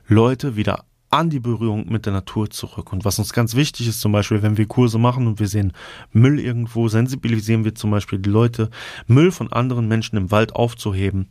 Leute 0.08 0.56
wieder 0.56 0.86
an 1.12 1.30
die 1.30 1.40
Berührung 1.40 1.88
mit 1.90 2.08
der 2.08 2.14
Natur 2.14 2.50
zurück. 2.50 2.92
Und 2.92 3.06
was 3.06 3.20
uns 3.20 3.32
ganz 3.34 3.56
wichtig 3.56 3.88
ist, 3.88 4.02
zum 4.02 4.12
Beispiel, 4.12 4.42
wenn 4.42 4.58
wir 4.58 4.66
Kurse 4.66 4.98
machen 4.98 5.28
und 5.28 5.40
wir 5.40 5.48
sehen 5.48 5.74
Müll 6.12 6.40
irgendwo, 6.40 6.88
sensibilisieren 6.88 7.64
wir 7.64 7.76
zum 7.76 7.92
Beispiel 7.92 8.18
die 8.18 8.32
Leute, 8.32 8.72
Müll 9.06 9.32
von 9.32 9.54
anderen 9.54 9.88
Menschen 9.88 10.18
im 10.18 10.32
Wald 10.32 10.56
aufzuheben 10.56 11.28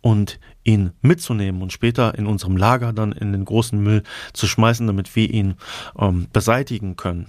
und 0.00 0.38
ihn 0.62 0.92
mitzunehmen 1.02 1.62
und 1.62 1.72
später 1.72 2.16
in 2.16 2.26
unserem 2.26 2.56
Lager 2.56 2.92
dann 2.92 3.10
in 3.10 3.32
den 3.32 3.44
großen 3.44 3.82
Müll 3.82 4.04
zu 4.32 4.46
schmeißen, 4.46 4.86
damit 4.86 5.16
wir 5.16 5.28
ihn 5.28 5.56
ähm, 5.98 6.28
beseitigen 6.32 6.94
können. 6.94 7.26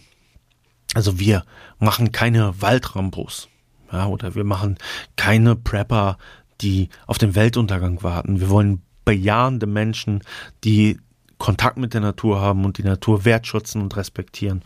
Also 0.95 1.19
wir 1.19 1.43
machen 1.77 2.13
keine 2.13 2.61
Waldrambos, 2.61 3.49
ja, 3.91 4.07
oder 4.07 4.33
wir 4.33 4.45
machen 4.45 4.77
keine 5.17 5.57
Prepper, 5.57 6.17
die 6.61 6.87
auf 7.05 7.17
den 7.17 7.35
Weltuntergang 7.35 8.01
warten. 8.01 8.39
Wir 8.39 8.49
wollen 8.49 8.81
bejahende 9.03 9.67
Menschen, 9.67 10.23
die 10.63 10.97
Kontakt 11.37 11.75
mit 11.75 11.93
der 11.93 11.99
Natur 11.99 12.39
haben 12.39 12.63
und 12.63 12.77
die 12.77 12.83
Natur 12.83 13.25
wertschätzen 13.25 13.81
und 13.81 13.97
respektieren. 13.97 14.63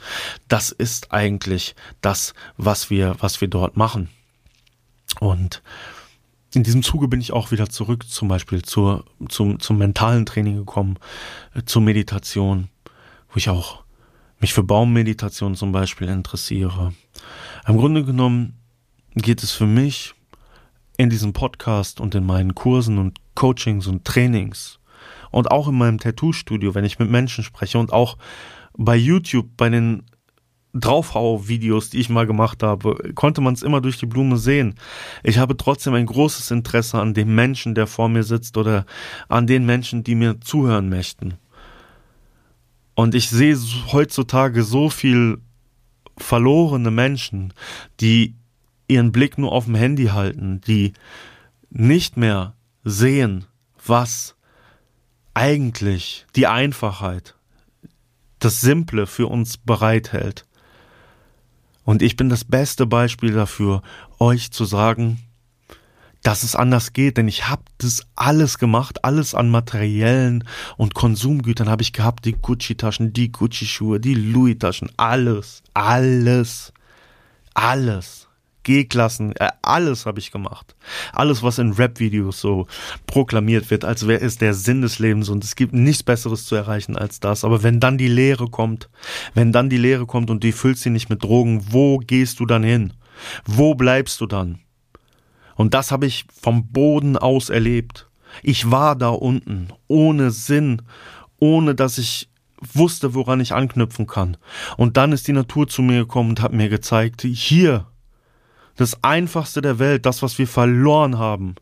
Das 0.47 0.69
ist 0.69 1.11
eigentlich 1.11 1.75
das, 1.99 2.35
was 2.57 2.91
wir, 2.91 3.15
was 3.19 3.41
wir 3.41 3.47
dort 3.47 3.75
machen. 3.75 4.07
Und 5.19 5.63
in 6.53 6.61
diesem 6.61 6.83
Zuge 6.83 7.07
bin 7.07 7.21
ich 7.21 7.33
auch 7.33 7.49
wieder 7.49 7.69
zurück, 7.69 8.07
zum 8.07 8.27
Beispiel 8.27 8.61
zur, 8.61 9.03
zum, 9.29 9.59
zum 9.59 9.79
mentalen 9.79 10.27
Training 10.27 10.57
gekommen, 10.57 10.97
äh, 11.55 11.63
zur 11.65 11.81
Meditation, 11.81 12.69
wo 13.31 13.37
ich 13.37 13.49
auch 13.49 13.83
mich 14.39 14.54
für 14.54 14.63
Baummeditation 14.63 15.56
zum 15.56 15.71
Beispiel 15.71 16.08
interessiere. 16.08 16.93
Im 17.67 17.78
Grunde 17.78 18.04
genommen 18.04 18.58
geht 19.15 19.43
es 19.43 19.52
für 19.52 19.65
mich 19.65 20.13
in 20.97 21.10
diesem 21.10 21.34
Podcast 21.34 21.99
und 21.99 22.15
in 22.15 22.25
meinen 22.25 22.56
Kursen 22.56 22.97
und 22.97 23.19
Coachings 23.36 23.88
und 23.88 24.04
Trainings 24.04 24.80
Und 25.32 25.49
auch 25.49 25.67
in 25.67 25.78
meinem 25.78 25.97
Tattoo-Studio, 25.97 26.75
wenn 26.75 26.84
ich 26.84 26.99
mit 26.99 27.10
Menschen 27.10 27.43
spreche 27.43 27.80
und 27.80 27.93
auch 27.93 28.17
bei 28.78 28.95
YouTube, 28.95 29.47
bei 29.56 29.69
den 29.69 30.04
Draufhau-Videos, 30.73 31.89
die 31.89 31.99
ich 31.99 32.10
mal 32.10 32.28
gemacht 32.28 32.62
habe, 32.63 33.13
konnte 33.15 33.41
man 33.41 33.54
es 33.54 33.63
immer 33.63 33.82
durch 33.82 33.97
die 33.97 34.06
Blume 34.06 34.38
sehen. 34.38 34.75
Ich 35.23 35.38
habe 35.38 35.58
trotzdem 35.58 35.93
ein 35.93 36.06
großes 36.06 36.52
Interesse 36.52 36.99
an 36.99 37.13
dem 37.13 37.34
Menschen, 37.34 37.75
der 37.75 37.88
vor 37.88 38.10
mir 38.10 38.23
sitzt 38.23 38.58
oder 38.58 38.86
an 39.30 39.47
den 39.47 39.65
Menschen, 39.65 40.04
die 40.04 40.15
mir 40.15 40.39
zuhören 40.41 40.89
möchten. 40.89 41.36
Und 42.99 43.15
ich 43.15 43.29
sehe 43.29 43.57
heutzutage 43.93 44.62
so 44.62 44.89
viel 44.89 45.39
verlorene 46.17 46.91
Menschen, 46.91 47.53
die 48.01 48.35
ihren 48.89 49.13
Blick 49.13 49.38
nur 49.38 49.53
auf 49.53 49.63
dem 49.63 49.75
Handy 49.75 50.07
halten, 50.07 50.59
die 50.59 50.91
nicht 51.69 52.17
mehr 52.17 52.55
sehen, 52.83 53.45
was 53.85 54.35
eigentlich 55.33 56.25
die 56.35 56.47
Einfachheit, 56.47 57.35
das 58.39 58.59
Simple 58.59 59.07
für 59.07 59.27
uns 59.27 59.55
bereithält. 59.55 60.45
Und 61.85 62.01
ich 62.01 62.17
bin 62.17 62.27
das 62.27 62.43
beste 62.43 62.85
Beispiel 62.85 63.31
dafür, 63.31 63.81
euch 64.19 64.51
zu 64.51 64.65
sagen, 64.65 65.21
dass 66.23 66.43
es 66.43 66.55
anders 66.55 66.93
geht, 66.93 67.17
denn 67.17 67.27
ich 67.27 67.47
habe 67.47 67.63
das 67.77 68.05
alles 68.15 68.58
gemacht, 68.58 69.03
alles 69.05 69.34
an 69.34 69.49
materiellen 69.49 70.43
und 70.77 70.93
Konsumgütern 70.93 71.69
habe 71.69 71.82
ich 71.82 71.93
gehabt, 71.93 72.25
die 72.25 72.34
Gucci-Taschen, 72.34 73.13
die 73.13 73.32
Gucci-Schuhe, 73.32 73.99
die 73.99 74.15
Louis-Taschen, 74.15 74.91
alles, 74.97 75.63
alles, 75.73 76.73
alles. 77.53 78.29
G-Klassen, 78.63 79.36
äh, 79.38 79.49
alles 79.62 80.05
habe 80.05 80.19
ich 80.19 80.32
gemacht. 80.32 80.75
Alles, 81.13 81.41
was 81.41 81.58
in 81.58 81.71
Rap-Videos 81.71 82.39
so 82.41 82.67
proklamiert 83.08 83.71
wird, 83.71 83.86
als 83.86 84.05
wäre 84.05 84.21
es 84.21 84.38
der 84.38 84.53
Sinn 84.53 84.82
des 84.82 84.99
Lebens 84.99 85.29
und 85.29 85.43
es 85.43 85.55
gibt 85.55 85.73
nichts 85.73 86.03
Besseres 86.03 86.45
zu 86.45 86.55
erreichen 86.55 86.97
als 86.97 87.19
das. 87.19 87.43
Aber 87.43 87.63
wenn 87.63 87.79
dann 87.79 87.97
die 87.97 88.10
Lehre 88.10 88.47
kommt, 88.49 88.89
wenn 89.34 89.51
dann 89.51 89.69
die 89.69 89.77
Lehre 89.77 90.05
kommt 90.05 90.29
und 90.29 90.43
die 90.43 90.51
füllst 90.51 90.84
sie 90.84 90.89
nicht 90.89 91.10
mit 91.10 91.23
Drogen, 91.23 91.65
wo 91.71 91.97
gehst 91.97 92.39
du 92.41 92.45
dann 92.45 92.63
hin? 92.63 92.93
Wo 93.45 93.75
bleibst 93.75 94.19
du 94.21 94.27
dann? 94.27 94.60
Und 95.60 95.74
das 95.74 95.91
habe 95.91 96.06
ich 96.06 96.24
vom 96.41 96.67
Boden 96.67 97.17
aus 97.17 97.50
erlebt. 97.50 98.08
Ich 98.43 98.72
war 98.72 98.95
da 98.95 99.10
unten, 99.10 99.67
ohne 99.89 100.32
Sinn, 100.32 100.84
ohne 101.38 101.76
dass 101.76 101.98
ich 101.98 102.30
wusste, 102.62 103.13
woran 103.13 103.41
ich 103.41 103.52
anknüpfen 103.52 104.08
kann. 104.08 104.38
Und 104.78 104.95
dann 104.95 105.12
ist 105.12 105.28
die 105.28 105.34
Natur 105.34 105.67
zu 105.67 105.82
mir 105.82 105.98
gekommen 106.00 106.30
und 106.30 106.41
hat 106.41 106.54
mir 106.54 106.69
gezeigt, 106.69 107.24
hier, 107.24 107.88
das 108.79 109.03
Einfachste 109.03 109.61
der 109.61 109.77
Welt, 109.77 110.05
das, 110.05 110.21
was 110.23 110.37
wir 110.39 110.47
verloren 110.47 111.17
haben 111.17 111.55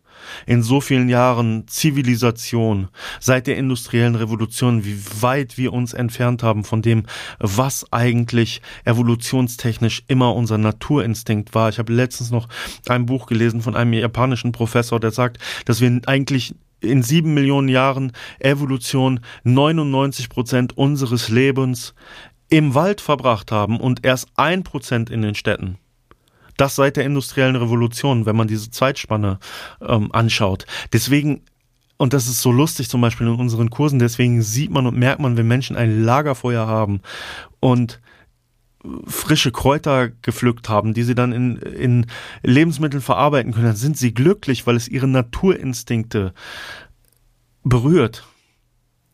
in 0.46 0.62
so 0.62 0.82
vielen 0.82 1.10
Jahren 1.10 1.68
Zivilisation, 1.68 2.90
seit 3.20 3.48
der 3.48 3.58
industriellen 3.58 4.14
Revolution, 4.14 4.86
wie 4.86 5.02
weit 5.22 5.58
wir 5.58 5.74
uns 5.74 5.94
entfernt 5.94 6.44
haben 6.44 6.64
von 6.64 6.84
dem, 6.84 7.06
was 7.40 7.92
eigentlich 7.92 8.62
evolutionstechnisch 8.86 10.04
immer 10.08 10.36
unser 10.36 10.60
Naturinstinkt 10.60 11.56
war. 11.56 11.70
Ich 11.70 11.80
habe 11.80 11.92
letztens 11.92 12.30
noch 12.30 12.48
ein 12.88 13.08
Buch 13.08 13.26
gelesen 13.26 13.62
von 13.62 13.76
einem 13.76 13.94
japanischen 13.94 14.52
Professor, 14.52 15.00
der 15.00 15.12
sagt, 15.12 15.40
dass 15.66 15.82
wir 15.82 16.00
eigentlich 16.06 16.54
in 16.82 17.02
sieben 17.02 17.34
Millionen 17.34 17.70
Jahren 17.70 18.12
Evolution 18.38 19.22
99 19.44 20.30
Prozent 20.30 20.78
unseres 20.78 21.30
Lebens 21.30 21.96
im 22.50 22.76
Wald 22.76 23.02
verbracht 23.02 23.52
haben 23.52 23.80
und 23.80 24.06
erst 24.06 24.28
ein 24.36 24.64
Prozent 24.64 25.10
in 25.10 25.24
den 25.24 25.34
Städten. 25.34 25.80
Das 26.58 26.76
seit 26.76 26.98
der 26.98 27.06
industriellen 27.06 27.56
Revolution, 27.56 28.26
wenn 28.26 28.36
man 28.36 28.48
diese 28.48 28.72
Zeitspanne 28.72 29.40
ähm, 29.82 30.12
anschaut. 30.12 30.66
Deswegen 30.94 31.42
und 31.98 32.14
das 32.14 32.28
ist 32.28 32.42
so 32.42 32.52
lustig 32.52 32.90
zum 32.90 33.02
Beispiel 33.02 33.26
in 33.26 33.34
unseren 33.34 33.72
Kursen. 33.72 33.98
Deswegen 33.98 34.44
sieht 34.44 34.70
man 34.70 34.86
und 34.86 34.98
merkt 34.98 35.20
man, 35.20 35.36
wenn 35.36 35.48
Menschen 35.48 35.76
ein 35.76 36.04
Lagerfeuer 36.04 36.68
haben 36.68 37.02
und 37.60 38.00
frische 39.06 39.52
Kräuter 39.52 40.10
gepflückt 40.22 40.70
haben, 40.70 40.94
die 40.94 41.04
sie 41.04 41.16
dann 41.16 41.32
in, 41.32 41.58
in 41.58 42.06
Lebensmitteln 42.44 43.02
verarbeiten 43.02 43.52
können, 43.52 43.66
dann 43.66 43.76
sind 43.76 43.98
sie 43.98 44.14
glücklich, 44.14 44.68
weil 44.68 44.76
es 44.76 44.88
ihre 44.88 45.08
Naturinstinkte 45.08 46.34
berührt. 47.64 48.24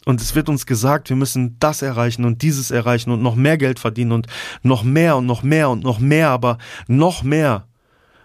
Und 0.06 0.22
es 0.22 0.36
wird 0.36 0.50
uns 0.50 0.66
gesagt, 0.66 1.10
wir 1.10 1.16
müssen 1.16 1.58
das 1.60 1.82
erreichen 1.82 2.26
und 2.26 2.42
dieses 2.42 2.72
erreichen 2.72 3.12
und 3.12 3.22
noch 3.22 3.36
mehr 3.36 3.58
Geld 3.58 3.80
verdienen 3.80 4.12
und 4.12 4.28
noch 4.62 4.84
mehr 4.84 5.16
und 5.18 5.26
noch 5.26 5.44
mehr 5.44 5.70
und 5.70 5.84
noch 5.84 6.00
mehr, 6.00 6.30
aber 6.30 6.58
noch 6.88 7.24
mehr 7.24 7.68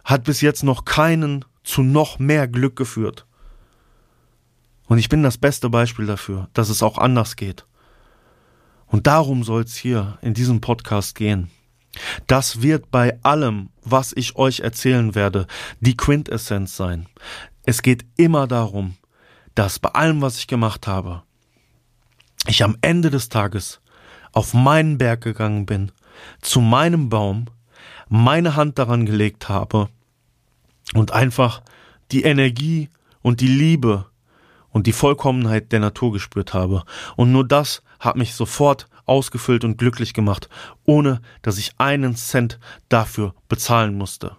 hat 0.04 0.24
bis 0.24 0.40
jetzt 0.40 0.64
noch 0.64 0.84
keinen 0.84 1.44
zu 1.62 1.82
noch 1.82 2.18
mehr 2.18 2.48
Glück 2.48 2.76
geführt. 2.76 3.26
Und 4.86 4.98
ich 4.98 5.08
bin 5.08 5.22
das 5.22 5.38
beste 5.38 5.68
Beispiel 5.68 6.06
dafür, 6.06 6.48
dass 6.54 6.70
es 6.70 6.82
auch 6.82 6.98
anders 6.98 7.36
geht. 7.36 7.66
Und 8.86 9.06
darum 9.06 9.44
soll 9.44 9.62
es 9.62 9.76
hier 9.76 10.18
in 10.22 10.32
diesem 10.32 10.60
Podcast 10.62 11.14
gehen. 11.14 11.50
Das 12.26 12.62
wird 12.62 12.90
bei 12.90 13.18
allem, 13.22 13.68
was 13.82 14.12
ich 14.16 14.36
euch 14.36 14.60
erzählen 14.60 15.14
werde, 15.14 15.46
die 15.80 15.96
Quintessenz 15.96 16.76
sein. 16.76 17.06
Es 17.64 17.82
geht 17.82 18.06
immer 18.16 18.46
darum, 18.46 18.96
dass 19.54 19.78
bei 19.78 19.90
allem, 19.90 20.22
was 20.22 20.38
ich 20.38 20.46
gemacht 20.46 20.86
habe, 20.86 21.22
ich 22.46 22.62
am 22.62 22.77
Ende 22.81 23.11
des 23.11 23.29
Tages 23.29 23.81
auf 24.33 24.55
meinen 24.55 24.98
Berg 24.98 25.22
gegangen 25.22 25.66
bin, 25.66 25.92
zu 26.40 26.61
meinem 26.61 27.09
Baum, 27.09 27.46
meine 28.09 28.57
Hand 28.57 28.79
daran 28.79 29.07
gelegt 29.07 29.48
habe 29.48 29.88
und 30.94 31.12
einfach 31.12 31.62
die 32.12 32.22
Energie 32.22 32.88
und 33.22 33.40
die 33.40 33.48
Liebe 33.48 34.07
und 34.70 34.87
die 34.87 34.92
Vollkommenheit 34.92 35.72
der 35.72 35.81
Natur 35.81 36.12
gespürt 36.12 36.55
habe. 36.55 36.85
Und 37.16 37.33
nur 37.33 37.46
das 37.46 37.83
hat 38.01 38.16
mich 38.16 38.35
sofort 38.35 38.88
ausgefüllt 39.07 39.64
und 39.64 39.79
glücklich 39.79 40.14
gemacht, 40.14 40.48
ohne 40.85 41.20
dass 41.42 41.59
ich 41.59 41.72
einen 41.79 42.14
Cent 42.16 42.59
dafür 42.88 43.35
bezahlen 43.48 43.96
musste. 43.96 44.37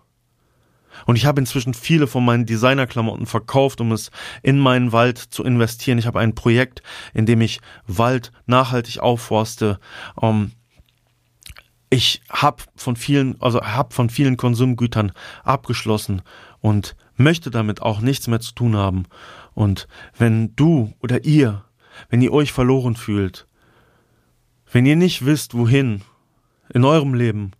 Und 1.05 1.15
ich 1.15 1.25
habe 1.25 1.39
inzwischen 1.39 1.73
viele 1.73 2.07
von 2.07 2.25
meinen 2.25 2.45
Designerklamotten 2.45 3.25
verkauft, 3.25 3.81
um 3.81 3.91
es 3.91 4.11
in 4.41 4.59
meinen 4.59 4.91
Wald 4.91 5.17
zu 5.17 5.43
investieren. 5.43 5.97
Ich 5.97 6.07
habe 6.07 6.19
ein 6.19 6.35
Projekt, 6.35 6.81
in 7.13 7.25
dem 7.25 7.41
ich 7.41 7.61
Wald 7.87 8.31
nachhaltig 8.45 8.99
aufforste. 8.99 9.79
Um, 10.15 10.51
ich 11.89 12.21
habe 12.29 12.63
von 12.75 12.95
vielen, 12.95 13.41
also 13.41 13.61
habe 13.61 13.93
von 13.93 14.09
vielen 14.09 14.37
Konsumgütern 14.37 15.11
abgeschlossen 15.43 16.21
und 16.59 16.95
möchte 17.15 17.49
damit 17.49 17.81
auch 17.81 18.01
nichts 18.01 18.27
mehr 18.27 18.39
zu 18.39 18.53
tun 18.53 18.75
haben. 18.75 19.05
Und 19.53 19.87
wenn 20.17 20.55
du 20.55 20.93
oder 21.01 21.25
ihr, 21.25 21.65
wenn 22.09 22.21
ihr 22.21 22.31
euch 22.31 22.53
verloren 22.53 22.95
fühlt, 22.95 23.47
wenn 24.71 24.85
ihr 24.85 24.95
nicht 24.95 25.25
wisst, 25.25 25.55
wohin 25.55 26.03
in 26.71 26.85
eurem 26.85 27.15
Leben, 27.15 27.51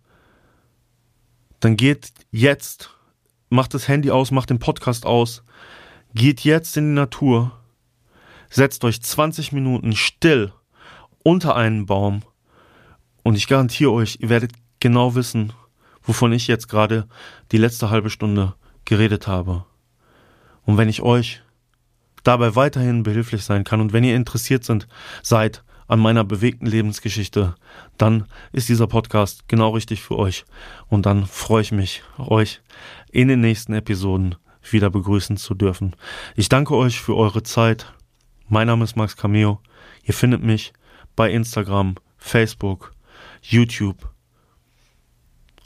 dann 1.58 1.76
geht 1.76 2.12
jetzt 2.30 2.96
macht 3.50 3.74
das 3.74 3.88
Handy 3.88 4.10
aus, 4.10 4.30
macht 4.30 4.48
den 4.48 4.58
Podcast 4.58 5.04
aus, 5.04 5.42
geht 6.14 6.40
jetzt 6.40 6.76
in 6.76 6.88
die 6.88 6.94
Natur, 6.94 7.52
setzt 8.48 8.84
euch 8.84 9.02
20 9.02 9.52
Minuten 9.52 9.94
still 9.94 10.52
unter 11.22 11.54
einen 11.56 11.84
Baum 11.84 12.22
und 13.22 13.36
ich 13.36 13.46
garantiere 13.46 13.92
euch, 13.92 14.18
ihr 14.20 14.30
werdet 14.30 14.52
genau 14.78 15.14
wissen, 15.14 15.52
wovon 16.02 16.32
ich 16.32 16.46
jetzt 16.46 16.68
gerade 16.68 17.06
die 17.52 17.58
letzte 17.58 17.90
halbe 17.90 18.08
Stunde 18.08 18.54
geredet 18.84 19.26
habe. 19.26 19.66
Und 20.64 20.78
wenn 20.78 20.88
ich 20.88 21.02
euch 21.02 21.42
dabei 22.22 22.54
weiterhin 22.56 23.02
behilflich 23.02 23.44
sein 23.44 23.64
kann 23.64 23.80
und 23.80 23.92
wenn 23.92 24.04
ihr 24.04 24.16
interessiert 24.16 24.64
sind, 24.64 24.88
seid 25.22 25.62
an 25.90 25.98
meiner 25.98 26.22
bewegten 26.22 26.66
Lebensgeschichte, 26.66 27.56
dann 27.98 28.26
ist 28.52 28.68
dieser 28.68 28.86
Podcast 28.86 29.48
genau 29.48 29.70
richtig 29.70 30.02
für 30.02 30.16
euch. 30.16 30.44
Und 30.88 31.04
dann 31.04 31.26
freue 31.26 31.62
ich 31.62 31.72
mich, 31.72 32.04
euch 32.16 32.60
in 33.10 33.26
den 33.26 33.40
nächsten 33.40 33.72
Episoden 33.72 34.36
wieder 34.70 34.88
begrüßen 34.88 35.36
zu 35.36 35.52
dürfen. 35.54 35.96
Ich 36.36 36.48
danke 36.48 36.76
euch 36.76 37.00
für 37.00 37.16
eure 37.16 37.42
Zeit. 37.42 37.92
Mein 38.48 38.68
Name 38.68 38.84
ist 38.84 38.94
Max 38.94 39.16
Cameo. 39.16 39.60
Ihr 40.04 40.14
findet 40.14 40.44
mich 40.44 40.72
bei 41.16 41.32
Instagram, 41.32 41.96
Facebook, 42.18 42.94
YouTube 43.42 44.10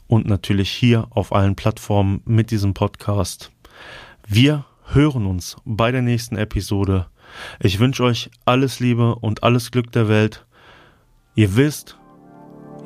und 0.07 0.27
natürlich 0.27 0.71
hier 0.71 1.07
auf 1.11 1.35
allen 1.35 1.55
Plattformen 1.55 2.23
mit 2.25 2.51
diesem 2.51 2.73
Podcast. 2.73 3.53
Wir 4.27 4.65
hören 4.87 5.27
uns 5.27 5.57
bei 5.67 5.93
der 5.93 6.01
nächsten 6.01 6.37
Episode. 6.37 7.09
Ich 7.61 7.79
wünsche 7.79 8.05
euch 8.05 8.31
alles 8.45 8.81
Liebe 8.81 9.15
und 9.17 9.43
alles 9.43 9.71
Glück 9.71 9.93
der 9.93 10.09
Welt. 10.09 10.45
Ihr 11.35 11.57
wisst, 11.57 11.99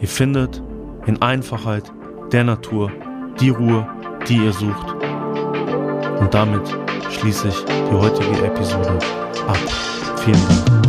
ihr 0.00 0.08
findet 0.08 0.62
in 1.06 1.20
Einfachheit 1.22 1.92
der 2.32 2.44
Natur 2.44 2.92
die 3.40 3.50
Ruhe, 3.50 3.86
die 4.28 4.36
ihr 4.36 4.52
sucht. 4.52 4.94
Und 6.20 6.32
damit 6.32 6.68
schließe 7.10 7.48
ich 7.48 7.64
die 7.64 7.94
heutige 7.94 8.44
Episode 8.44 8.98
ab. 9.46 9.58
Vielen 10.24 10.48
Dank. 10.48 10.87